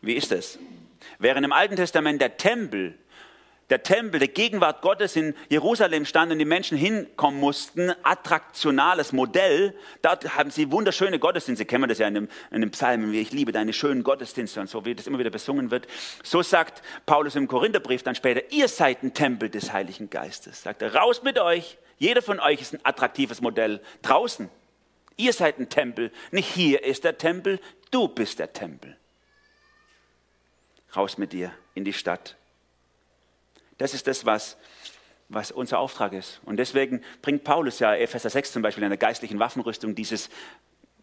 Wie 0.00 0.14
ist 0.14 0.32
es? 0.32 0.58
Während 1.18 1.44
im 1.44 1.52
Alten 1.52 1.76
Testament 1.76 2.20
der 2.20 2.36
Tempel, 2.36 2.98
der 3.70 3.84
Tempel, 3.84 4.18
der 4.18 4.28
Gegenwart 4.28 4.82
Gottes 4.82 5.16
in 5.16 5.34
Jerusalem 5.48 6.04
stand 6.04 6.32
und 6.32 6.38
die 6.38 6.44
Menschen 6.44 6.76
hinkommen 6.76 7.38
mussten, 7.38 7.92
attraktionales 8.02 9.12
Modell, 9.12 9.74
dort 10.02 10.36
haben 10.36 10.50
sie 10.50 10.70
wunderschöne 10.70 11.18
Gottesdienste, 11.18 11.64
kennen 11.64 11.84
wir 11.84 11.88
das 11.88 11.98
ja 11.98 12.08
in 12.08 12.14
dem, 12.14 12.28
in 12.50 12.60
dem 12.60 12.70
Psalmen, 12.72 13.12
wie 13.12 13.20
ich 13.20 13.32
liebe 13.32 13.52
deine 13.52 13.72
schönen 13.72 14.02
Gottesdienste 14.02 14.60
und 14.60 14.68
so, 14.68 14.84
wie 14.84 14.94
das 14.94 15.06
immer 15.06 15.20
wieder 15.20 15.30
besungen 15.30 15.70
wird. 15.70 15.86
So 16.22 16.42
sagt 16.42 16.82
Paulus 17.06 17.36
im 17.36 17.48
Korintherbrief 17.48 18.02
dann 18.02 18.16
später, 18.16 18.52
ihr 18.52 18.68
seid 18.68 19.02
ein 19.04 19.14
Tempel 19.14 19.48
des 19.48 19.72
Heiligen 19.72 20.10
Geistes. 20.10 20.62
Sagt 20.62 20.82
er, 20.82 20.94
raus 20.94 21.22
mit 21.22 21.38
euch, 21.38 21.78
jeder 22.02 22.20
von 22.20 22.40
euch 22.40 22.60
ist 22.60 22.74
ein 22.74 22.80
attraktives 22.82 23.40
Modell 23.40 23.80
draußen. 24.02 24.50
Ihr 25.16 25.32
seid 25.32 25.60
ein 25.60 25.68
Tempel, 25.68 26.10
nicht 26.32 26.52
hier 26.52 26.82
ist 26.82 27.04
der 27.04 27.16
Tempel, 27.16 27.60
du 27.92 28.08
bist 28.08 28.40
der 28.40 28.52
Tempel 28.52 28.96
raus 30.96 31.16
mit 31.16 31.32
dir 31.32 31.52
in 31.74 31.84
die 31.84 31.92
Stadt. 31.92 32.36
Das 33.78 33.94
ist 33.94 34.08
das, 34.08 34.26
was, 34.26 34.56
was 35.28 35.52
unser 35.52 35.78
Auftrag 35.78 36.12
ist. 36.12 36.40
Und 36.44 36.56
deswegen 36.56 37.04
bringt 37.22 37.44
Paulus 37.44 37.78
ja 37.78 37.94
Epheser 37.94 38.30
6 38.30 38.50
zum 38.50 38.62
Beispiel 38.62 38.82
in 38.82 38.90
der 38.90 38.98
geistlichen 38.98 39.38
Waffenrüstung 39.38 39.94
dieses 39.94 40.28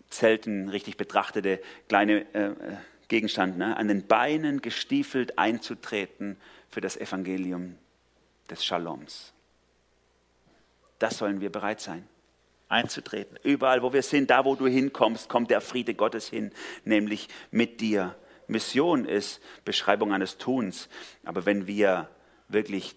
selten 0.10 0.68
richtig 0.68 0.98
betrachtete 0.98 1.62
kleine 1.88 2.26
äh, 2.34 2.52
Gegenstand, 3.08 3.58
ne? 3.58 3.78
an 3.78 3.88
den 3.88 4.06
Beinen 4.06 4.62
gestiefelt 4.62 5.40
einzutreten 5.40 6.36
für 6.70 6.82
das 6.82 6.98
Evangelium 6.98 7.78
des 8.50 8.66
Shaloms. 8.66 9.32
Das 11.00 11.18
sollen 11.18 11.42
wir 11.42 11.52
bereit 11.52 11.80
sein, 11.80 12.08
einzutreten. 12.68 13.38
Überall, 13.44 13.82
wo 13.82 13.94
wir 13.94 14.04
sind, 14.04 14.30
da, 14.30 14.46
wo 14.46 14.56
du 14.56 14.68
hinkommst, 14.68 15.30
kommt 15.30 15.50
der 15.50 15.62
Friede 15.62 15.94
Gottes 15.94 16.28
hin, 16.28 16.52
nämlich 16.84 17.30
mit 17.52 17.82
dir 17.82 18.16
Mission 18.48 19.06
ist 19.06 19.42
Beschreibung 19.64 20.12
eines 20.12 20.38
Tuns. 20.38 20.90
Aber 21.24 21.46
wenn 21.46 21.68
wir 21.68 22.10
wirklich 22.48 22.96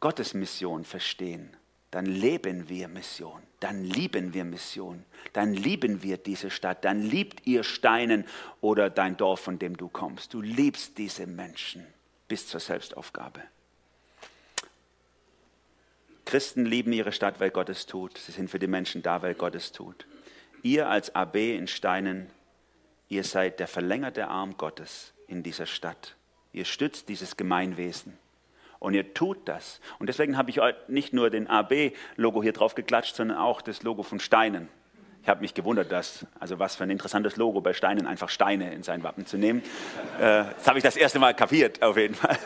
Gottes 0.00 0.32
Mission 0.32 0.84
verstehen, 0.84 1.56
dann 1.90 2.06
leben 2.06 2.68
wir 2.68 2.88
Mission, 2.88 3.42
dann 3.60 3.84
lieben 3.84 4.32
wir 4.32 4.44
Mission, 4.44 5.04
dann 5.34 5.52
lieben 5.52 6.02
wir 6.02 6.16
diese 6.16 6.50
Stadt, 6.50 6.84
dann 6.86 7.02
liebt 7.02 7.46
ihr 7.46 7.64
Steinen 7.64 8.24
oder 8.62 8.88
dein 8.88 9.18
Dorf, 9.18 9.40
von 9.40 9.58
dem 9.58 9.76
du 9.76 9.88
kommst. 9.88 10.32
Du 10.32 10.40
liebst 10.40 10.96
diese 10.96 11.26
Menschen 11.26 11.86
bis 12.28 12.46
zur 12.48 12.60
Selbstaufgabe. 12.60 13.42
Christen 16.24 16.64
lieben 16.64 16.92
ihre 16.92 17.12
Stadt, 17.12 17.40
weil 17.40 17.50
Gott 17.50 17.68
es 17.68 17.86
tut. 17.86 18.18
Sie 18.18 18.32
sind 18.32 18.48
für 18.48 18.58
die 18.58 18.66
Menschen 18.66 19.02
da, 19.02 19.22
weil 19.22 19.34
Gott 19.34 19.54
es 19.54 19.72
tut. 19.72 20.06
Ihr 20.62 20.88
als 20.88 21.14
AB 21.14 21.36
in 21.36 21.66
Steinen 21.66 22.30
Ihr 23.12 23.24
seid 23.24 23.60
der 23.60 23.68
verlängerte 23.68 24.28
Arm 24.28 24.56
Gottes 24.56 25.12
in 25.26 25.42
dieser 25.42 25.66
Stadt. 25.66 26.16
Ihr 26.54 26.64
stützt 26.64 27.10
dieses 27.10 27.36
Gemeinwesen. 27.36 28.16
Und 28.78 28.94
ihr 28.94 29.12
tut 29.12 29.46
das. 29.46 29.82
Und 29.98 30.06
deswegen 30.06 30.38
habe 30.38 30.48
ich 30.48 30.58
nicht 30.88 31.12
nur 31.12 31.28
den 31.28 31.46
AB-Logo 31.46 32.42
hier 32.42 32.54
drauf 32.54 32.74
geklatscht, 32.74 33.14
sondern 33.14 33.36
auch 33.36 33.60
das 33.60 33.82
Logo 33.82 34.02
von 34.02 34.18
Steinen. 34.18 34.70
Ich 35.22 35.28
habe 35.28 35.42
mich 35.42 35.52
gewundert, 35.52 35.92
dass, 35.92 36.26
also 36.40 36.58
was 36.58 36.76
für 36.76 36.84
ein 36.84 36.90
interessantes 36.90 37.36
Logo 37.36 37.60
bei 37.60 37.74
Steinen, 37.74 38.06
einfach 38.06 38.30
Steine 38.30 38.72
in 38.72 38.82
sein 38.82 39.02
Wappen 39.02 39.26
zu 39.26 39.36
nehmen. 39.36 39.60
Äh, 40.18 40.44
das 40.56 40.66
habe 40.66 40.78
ich 40.78 40.82
das 40.82 40.96
erste 40.96 41.18
Mal 41.18 41.34
kapiert, 41.34 41.82
auf 41.82 41.98
jeden 41.98 42.14
Fall. 42.14 42.38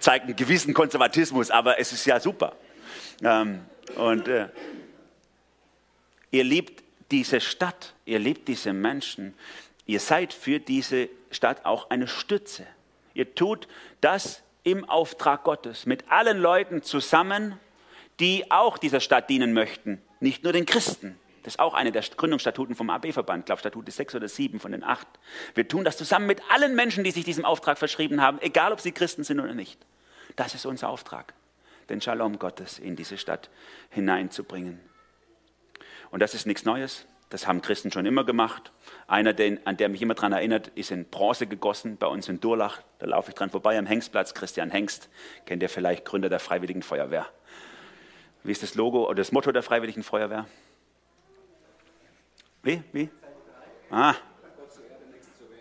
Zeigt 0.00 0.24
einen 0.26 0.36
gewissen 0.36 0.74
Konservatismus, 0.74 1.50
aber 1.50 1.78
es 1.78 1.92
ist 1.92 2.04
ja 2.06 2.18
super. 2.18 2.56
Ähm, 3.22 3.60
und 3.96 4.26
äh, 4.26 4.48
ihr 6.30 6.44
liebt 6.44 6.82
diese 7.10 7.40
Stadt, 7.40 7.94
ihr 8.04 8.18
liebt 8.18 8.48
diese 8.48 8.72
Menschen, 8.72 9.34
ihr 9.86 10.00
seid 10.00 10.32
für 10.32 10.58
diese 10.58 11.08
Stadt 11.30 11.64
auch 11.64 11.90
eine 11.90 12.08
Stütze. 12.08 12.66
Ihr 13.14 13.34
tut 13.34 13.68
das 14.00 14.42
im 14.62 14.88
Auftrag 14.88 15.44
Gottes 15.44 15.86
mit 15.86 16.10
allen 16.10 16.38
Leuten 16.38 16.82
zusammen, 16.82 17.58
die 18.20 18.50
auch 18.50 18.78
dieser 18.78 19.00
Stadt 19.00 19.30
dienen 19.30 19.52
möchten, 19.52 20.00
nicht 20.20 20.44
nur 20.44 20.52
den 20.52 20.66
Christen. 20.66 21.19
Das 21.42 21.54
ist 21.54 21.60
auch 21.60 21.74
eine 21.74 21.92
der 21.92 22.02
Gründungsstatuten 22.02 22.74
vom 22.74 22.90
AB-Verband, 22.90 23.46
glaube 23.46 23.60
Statute 23.60 23.90
6 23.90 24.14
oder 24.14 24.28
7 24.28 24.60
von 24.60 24.72
den 24.72 24.84
8. 24.84 25.06
Wir 25.54 25.66
tun 25.66 25.84
das 25.84 25.96
zusammen 25.96 26.26
mit 26.26 26.42
allen 26.50 26.74
Menschen, 26.74 27.04
die 27.04 27.10
sich 27.10 27.24
diesem 27.24 27.44
Auftrag 27.44 27.78
verschrieben 27.78 28.20
haben, 28.20 28.38
egal 28.40 28.72
ob 28.72 28.80
sie 28.80 28.92
Christen 28.92 29.24
sind 29.24 29.40
oder 29.40 29.54
nicht. 29.54 29.78
Das 30.36 30.54
ist 30.54 30.66
unser 30.66 30.88
Auftrag, 30.88 31.34
den 31.88 32.00
Shalom 32.00 32.38
Gottes 32.38 32.78
in 32.78 32.94
diese 32.94 33.16
Stadt 33.16 33.48
hineinzubringen. 33.88 34.80
Und 36.10 36.20
das 36.20 36.34
ist 36.34 36.46
nichts 36.46 36.64
Neues. 36.64 37.06
Das 37.30 37.46
haben 37.46 37.62
Christen 37.62 37.92
schon 37.92 38.06
immer 38.06 38.24
gemacht. 38.24 38.72
Einer, 39.06 39.32
den, 39.32 39.64
an 39.64 39.76
der 39.76 39.88
mich 39.88 40.02
immer 40.02 40.14
daran 40.14 40.32
erinnert, 40.32 40.68
ist 40.74 40.90
in 40.90 41.04
Bronze 41.04 41.46
gegossen, 41.46 41.96
bei 41.96 42.08
uns 42.08 42.28
in 42.28 42.40
Durlach. 42.40 42.82
Da 42.98 43.06
laufe 43.06 43.30
ich 43.30 43.36
dran 43.36 43.50
vorbei 43.50 43.78
am 43.78 43.86
Hengstplatz. 43.86 44.34
Christian 44.34 44.70
Hengst, 44.70 45.08
kennt 45.46 45.62
ihr 45.62 45.68
vielleicht, 45.68 46.04
Gründer 46.04 46.28
der 46.28 46.40
Freiwilligen 46.40 46.82
Feuerwehr. 46.82 47.26
Wie 48.42 48.50
ist 48.50 48.64
das 48.64 48.74
Logo 48.74 49.06
oder 49.06 49.16
das 49.16 49.30
Motto 49.30 49.52
der 49.52 49.62
Freiwilligen 49.62 50.02
Feuerwehr? 50.02 50.46
Wie? 52.62 52.82
Wie? 52.92 53.08
Ah. 53.90 54.14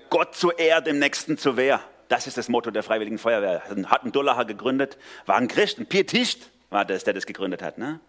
Gott 0.10 0.36
zur 0.36 0.58
Ehre, 0.58 0.84
dem 0.84 1.00
Nächsten 1.00 1.38
zur 1.38 1.56
Wehr. 1.56 1.80
Das 2.08 2.26
ist 2.26 2.38
das 2.38 2.50
Motto 2.50 2.72
der 2.72 2.84
Freiwilligen 2.84 3.20
Feuerwehr. 3.20 3.62
Hat 3.86 4.04
ein 4.04 4.12
Durlacher 4.12 4.46
gegründet, 4.46 4.98
war 5.26 5.36
ein 5.36 5.48
Christ, 5.48 5.80
ein 5.80 5.86
Pietist 5.86 6.50
war 6.70 6.86
das, 6.86 7.04
der 7.04 7.14
das 7.14 7.26
gegründet 7.26 7.62
hat. 7.62 7.78
Ne? 7.78 8.00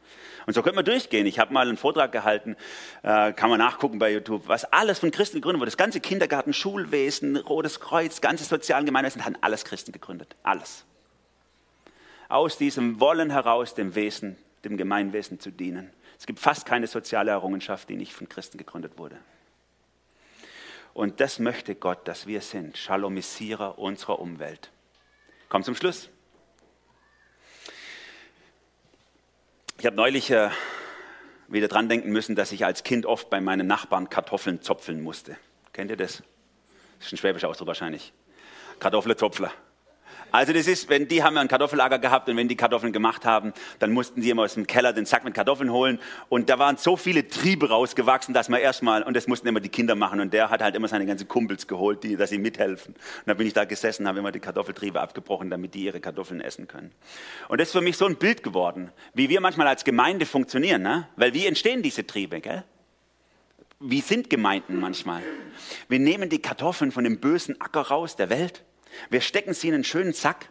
Und 0.47 0.55
so 0.55 0.63
könnte 0.63 0.77
man 0.77 0.85
durchgehen. 0.85 1.27
Ich 1.27 1.39
habe 1.39 1.53
mal 1.53 1.67
einen 1.67 1.77
Vortrag 1.77 2.13
gehalten, 2.13 2.57
äh, 3.03 3.33
kann 3.33 3.51
man 3.51 3.59
nachgucken 3.59 3.99
bei 3.99 4.13
YouTube, 4.13 4.49
was 4.49 4.65
alles 4.65 4.99
von 4.99 5.11
Christen 5.11 5.37
gegründet 5.39 5.61
wurde. 5.61 5.71
Das 5.71 5.77
ganze 5.77 6.01
Kindergarten, 6.01 6.53
Schulwesen, 6.53 7.37
Rotes 7.37 7.81
Kreuz, 7.81 8.21
ganze 8.21 8.45
sozialen 8.45 8.87
Gemeinwesen, 8.87 9.25
haben 9.25 9.37
alles 9.41 9.65
Christen 9.65 9.93
gegründet. 9.93 10.37
Alles. 10.43 10.85
Aus 12.29 12.59
diesem 12.59 13.01
Wollen 13.01 13.31
heraus, 13.31 13.75
dem 13.75 13.95
Wesen, 13.95 14.37
dem 14.65 14.77
Gemeinwesen 14.77 15.41
zu 15.41 15.51
dienen. 15.51 15.91
Es 16.21 16.27
gibt 16.27 16.39
fast 16.39 16.67
keine 16.67 16.87
soziale 16.87 17.31
Errungenschaft, 17.31 17.89
die 17.89 17.97
nicht 17.97 18.13
von 18.13 18.29
Christen 18.29 18.59
gegründet 18.59 18.99
wurde. 18.99 19.17
Und 20.93 21.19
das 21.19 21.39
möchte 21.39 21.75
Gott, 21.75 22.07
dass 22.07 22.27
wir 22.27 22.43
sind, 22.43 22.77
Shalomisierer 22.77 23.79
unserer 23.79 24.19
Umwelt. 24.19 24.71
Komm 25.49 25.65
zum 25.65 25.75
Schluss. 25.75 26.11
Ich 29.79 29.87
habe 29.87 29.97
neulich 29.97 30.31
äh, 30.31 30.51
wieder 31.49 31.69
dran 31.69 31.89
denken 31.89 32.11
müssen, 32.11 32.37
dass 32.37 32.53
ich 32.53 32.67
als 32.67 32.85
Kind 32.85 33.07
oft 33.07 33.31
bei 33.31 33.41
meinen 33.41 33.67
Nachbarn 33.67 34.11
Kartoffeln 34.11 34.61
zopfeln 34.61 35.01
musste. 35.01 35.39
Kennt 35.73 35.91
ihr 35.91 35.97
das? 35.97 36.23
Das 36.99 37.07
ist 37.07 37.15
ein 37.15 37.17
schwäbischer 37.17 37.49
Ausdruck 37.49 37.69
wahrscheinlich. 37.69 38.13
Kartoffelzopfler. 38.79 39.53
Also 40.33 40.53
das 40.53 40.67
ist, 40.67 40.89
wenn 40.89 41.09
die 41.09 41.23
haben 41.23 41.37
ein 41.37 41.49
Kartoffellager 41.49 41.99
gehabt 41.99 42.29
und 42.29 42.37
wenn 42.37 42.49
die 42.49 42.57
Kartoffeln 42.57 42.93
gemacht 42.93 43.25
haben, 43.25 43.53
dann 43.79 43.93
mussten 43.93 44.23
sie 44.23 44.31
immer 44.31 44.43
aus 44.43 44.55
dem 44.55 44.67
Keller 44.67 44.93
den 44.93 45.07
Sack 45.07 45.25
mit 45.25 45.35
Kartoffeln 45.35 45.71
holen 45.71 45.99
und 46.29 46.49
da 46.49 46.59
waren 46.59 46.77
so 46.77 46.97
viele 46.97 47.29
Triebe 47.29 47.69
rausgewachsen, 47.69 48.35
dass 48.35 48.49
man 48.49 48.61
erstmal, 48.61 49.03
und 49.03 49.15
das 49.17 49.27
mussten 49.27 49.49
immer 49.49 49.61
die 49.61 49.69
Kinder 49.69 49.95
machen 49.95 50.21
und 50.21 50.33
der 50.33 50.51
hat 50.51 50.63
halt 50.63 50.75
immer 50.75 50.89
seine 50.89 51.07
ganzen 51.07 51.29
Kumpels 51.29 51.67
geholt, 51.67 52.05
die, 52.05 52.17
dass 52.17 52.31
sie 52.31 52.39
mithelfen. 52.39 52.95
Und 52.95 53.27
dann 53.27 53.37
bin 53.37 53.47
ich 53.47 53.53
da 53.53 53.65
gesessen, 53.65 54.07
habe 54.07 54.19
immer 54.19 54.33
die 54.33 54.41
Kartoffeltriebe 54.41 55.01
abgebrochen, 55.01 55.51
damit 55.51 55.75
die 55.75 55.85
ihre 55.85 56.01
Kartoffeln 56.01 56.41
essen 56.41 56.69
können. 56.69 56.93
Und 57.49 57.61
das 57.61 57.69
ist 57.69 57.73
für 57.73 57.81
mich 57.81 57.97
so 57.97 58.07
ein 58.07 58.17
Bild 58.17 58.43
geworden, 58.43 58.91
wie 59.15 59.29
wir 59.29 59.41
manchmal 59.41 59.67
als 59.67 59.85
Gemeinde 59.85 60.27
funktionieren, 60.27 60.83
ne? 60.83 61.09
weil 61.17 61.35
wie 61.35 61.47
entstehen 61.47 61.83
diese 61.83 62.07
Triebe, 62.07 62.41
gell? 62.41 62.65
Wie 63.83 64.03
sind 64.03 64.29
Gemeinden 64.29 64.79
manchmal? 64.79 65.23
Wir 65.89 65.99
nehmen 65.99 66.29
die 66.29 66.43
Kartoffeln 66.43 66.93
von 66.93 67.03
dem 67.03 67.19
bösen 67.19 67.59
Acker 67.63 67.81
raus 67.81 68.15
der 68.15 68.29
Welt 68.29 68.63
wir 69.09 69.21
stecken 69.21 69.55
sie 69.55 69.69
in 69.69 69.75
einen 69.75 69.85
schönen 69.85 70.13
Sack. 70.13 70.49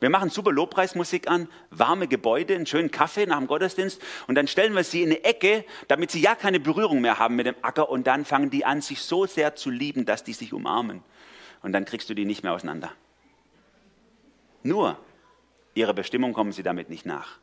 Wir 0.00 0.10
machen 0.10 0.30
super 0.30 0.50
Lobpreismusik 0.50 1.28
an, 1.28 1.48
warme 1.70 2.08
Gebäude, 2.08 2.54
einen 2.54 2.66
schönen 2.66 2.90
Kaffee 2.90 3.26
nach 3.26 3.38
dem 3.38 3.46
Gottesdienst 3.46 4.00
und 4.26 4.34
dann 4.34 4.48
stellen 4.48 4.74
wir 4.74 4.82
sie 4.82 5.02
in 5.02 5.10
eine 5.10 5.24
Ecke, 5.24 5.64
damit 5.88 6.10
sie 6.10 6.20
ja 6.20 6.34
keine 6.34 6.58
Berührung 6.58 7.00
mehr 7.00 7.18
haben 7.18 7.36
mit 7.36 7.46
dem 7.46 7.54
Acker 7.62 7.88
und 7.90 8.06
dann 8.06 8.24
fangen 8.24 8.50
die 8.50 8.64
an, 8.64 8.80
sich 8.80 9.02
so 9.02 9.26
sehr 9.26 9.54
zu 9.56 9.70
lieben, 9.70 10.04
dass 10.04 10.24
die 10.24 10.32
sich 10.32 10.52
umarmen. 10.52 11.02
Und 11.62 11.72
dann 11.72 11.84
kriegst 11.84 12.10
du 12.10 12.14
die 12.14 12.24
nicht 12.24 12.42
mehr 12.42 12.52
auseinander. 12.52 12.92
Nur 14.62 14.98
ihrer 15.74 15.94
Bestimmung 15.94 16.32
kommen 16.32 16.52
sie 16.52 16.62
damit 16.62 16.88
nicht 16.88 17.06
nach. 17.06 17.38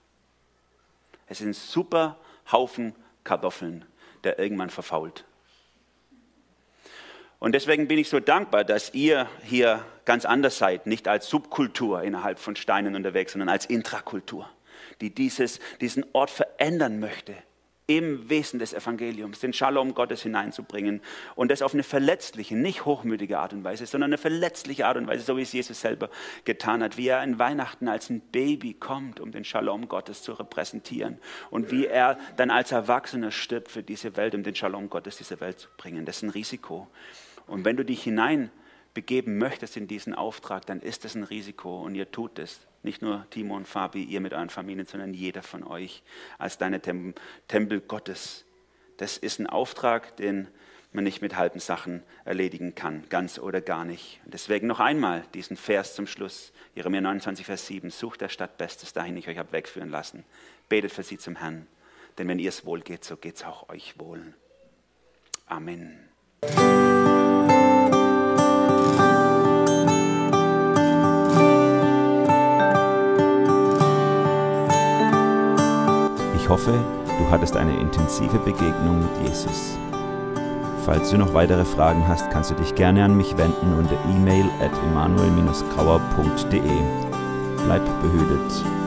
Es 1.27 1.37
sind 1.37 1.55
super 1.55 2.17
Haufen 2.51 2.95
Kartoffeln, 3.23 3.85
der 4.23 4.39
irgendwann 4.39 4.69
verfault. 4.69 5.25
Und 7.41 7.53
deswegen 7.53 7.87
bin 7.87 7.97
ich 7.97 8.07
so 8.07 8.19
dankbar, 8.19 8.63
dass 8.63 8.93
ihr 8.93 9.27
hier 9.43 9.83
ganz 10.05 10.25
anders 10.25 10.59
seid, 10.59 10.85
nicht 10.85 11.07
als 11.07 11.27
Subkultur 11.27 12.03
innerhalb 12.03 12.37
von 12.37 12.55
Steinen 12.55 12.95
unterwegs, 12.95 13.31
sondern 13.31 13.49
als 13.49 13.65
Intrakultur, 13.65 14.47
die 15.01 15.09
dieses, 15.09 15.59
diesen 15.81 16.05
Ort 16.13 16.29
verändern 16.29 16.99
möchte 16.99 17.33
im 17.87 18.29
Wesen 18.29 18.59
des 18.59 18.73
Evangeliums, 18.73 19.39
den 19.39 19.53
Shalom 19.53 19.95
Gottes 19.95 20.21
hineinzubringen 20.21 21.01
und 21.33 21.49
das 21.49 21.63
auf 21.63 21.73
eine 21.73 21.81
verletzliche, 21.81 22.55
nicht 22.55 22.85
hochmütige 22.85 23.39
Art 23.39 23.53
und 23.53 23.63
Weise, 23.63 23.87
sondern 23.87 24.11
eine 24.11 24.19
verletzliche 24.19 24.85
Art 24.85 24.97
und 24.97 25.07
Weise, 25.07 25.23
so 25.23 25.35
wie 25.35 25.41
es 25.41 25.51
Jesus 25.51 25.81
selber 25.81 26.11
getan 26.45 26.83
hat, 26.83 26.97
wie 26.97 27.07
er 27.07 27.23
in 27.23 27.39
Weihnachten 27.39 27.87
als 27.87 28.11
ein 28.11 28.21
Baby 28.21 28.75
kommt, 28.75 29.19
um 29.19 29.31
den 29.31 29.43
Shalom 29.43 29.87
Gottes 29.87 30.21
zu 30.21 30.33
repräsentieren 30.33 31.17
und 31.49 31.71
wie 31.71 31.87
er 31.87 32.19
dann 32.37 32.51
als 32.51 32.71
Erwachsener 32.71 33.31
stirbt 33.31 33.71
für 33.71 33.81
diese 33.81 34.15
Welt, 34.15 34.35
um 34.35 34.43
den 34.43 34.53
Shalom 34.53 34.91
Gottes 34.91 35.17
dieser 35.17 35.39
Welt 35.39 35.59
zu 35.59 35.69
bringen. 35.75 36.05
Das 36.05 36.17
ist 36.17 36.23
ein 36.23 36.29
Risiko. 36.29 36.87
Und 37.51 37.65
wenn 37.65 37.75
du 37.75 37.83
dich 37.83 38.01
hinein 38.01 38.49
begeben 38.93 39.37
möchtest 39.37 39.75
in 39.75 39.85
diesen 39.85 40.15
Auftrag, 40.15 40.65
dann 40.65 40.79
ist 40.79 41.03
das 41.03 41.15
ein 41.15 41.23
Risiko 41.23 41.81
und 41.83 41.95
ihr 41.95 42.09
tut 42.09 42.39
es. 42.39 42.61
Nicht 42.81 43.01
nur 43.01 43.27
Timo 43.29 43.57
und 43.57 43.67
Fabi, 43.67 44.03
ihr 44.03 44.21
mit 44.21 44.33
euren 44.33 44.49
Familien, 44.49 44.85
sondern 44.85 45.13
jeder 45.13 45.43
von 45.43 45.65
euch 45.65 46.01
als 46.37 46.57
deine 46.57 46.81
Tem 46.81 47.13
Tempel 47.49 47.81
Gottes. 47.81 48.45
Das 48.95 49.17
ist 49.17 49.39
ein 49.39 49.47
Auftrag, 49.47 50.15
den 50.15 50.47
man 50.93 51.03
nicht 51.03 51.21
mit 51.21 51.35
halben 51.35 51.59
Sachen 51.59 52.03
erledigen 52.23 52.73
kann, 52.73 53.03
ganz 53.09 53.37
oder 53.37 53.59
gar 53.59 53.83
nicht. 53.83 54.21
Deswegen 54.25 54.67
noch 54.67 54.79
einmal 54.79 55.25
diesen 55.33 55.57
Vers 55.57 55.93
zum 55.93 56.07
Schluss, 56.07 56.53
Jeremia 56.73 57.01
29, 57.01 57.45
Vers 57.45 57.67
7, 57.67 57.89
sucht 57.89 58.21
der 58.21 58.29
Stadt 58.29 58.57
Bestes 58.57 58.93
dahin, 58.93 59.17
ich 59.17 59.27
euch 59.27 59.37
habe 59.37 59.51
wegführen 59.51 59.89
lassen. 59.89 60.23
Betet 60.69 60.93
für 60.93 61.03
sie 61.03 61.17
zum 61.17 61.35
Herrn, 61.35 61.67
denn 62.17 62.29
wenn 62.29 62.39
ihr 62.39 62.49
es 62.49 62.65
wohl 62.65 62.79
geht, 62.79 63.03
so 63.03 63.17
geht 63.17 63.35
es 63.35 63.43
auch 63.43 63.67
euch 63.67 63.99
wohl. 63.99 64.33
Amen. 65.47 66.07
Hoffe, 76.61 76.83
du 77.05 77.29
hattest 77.31 77.55
eine 77.57 77.79
intensive 77.79 78.37
Begegnung 78.39 78.99
mit 78.99 79.09
Jesus. 79.27 79.77
Falls 80.85 81.09
du 81.09 81.17
noch 81.17 81.33
weitere 81.33 81.65
Fragen 81.65 82.07
hast, 82.07 82.29
kannst 82.31 82.51
du 82.51 82.55
dich 82.55 82.75
gerne 82.75 83.03
an 83.03 83.17
mich 83.17 83.35
wenden 83.37 83.73
unter 83.77 83.97
e-mail 84.15 84.45
at 84.61 84.71
emanuel-grauer.de. 84.91 86.61
Bleib 87.65 87.85
behütet. 88.01 88.80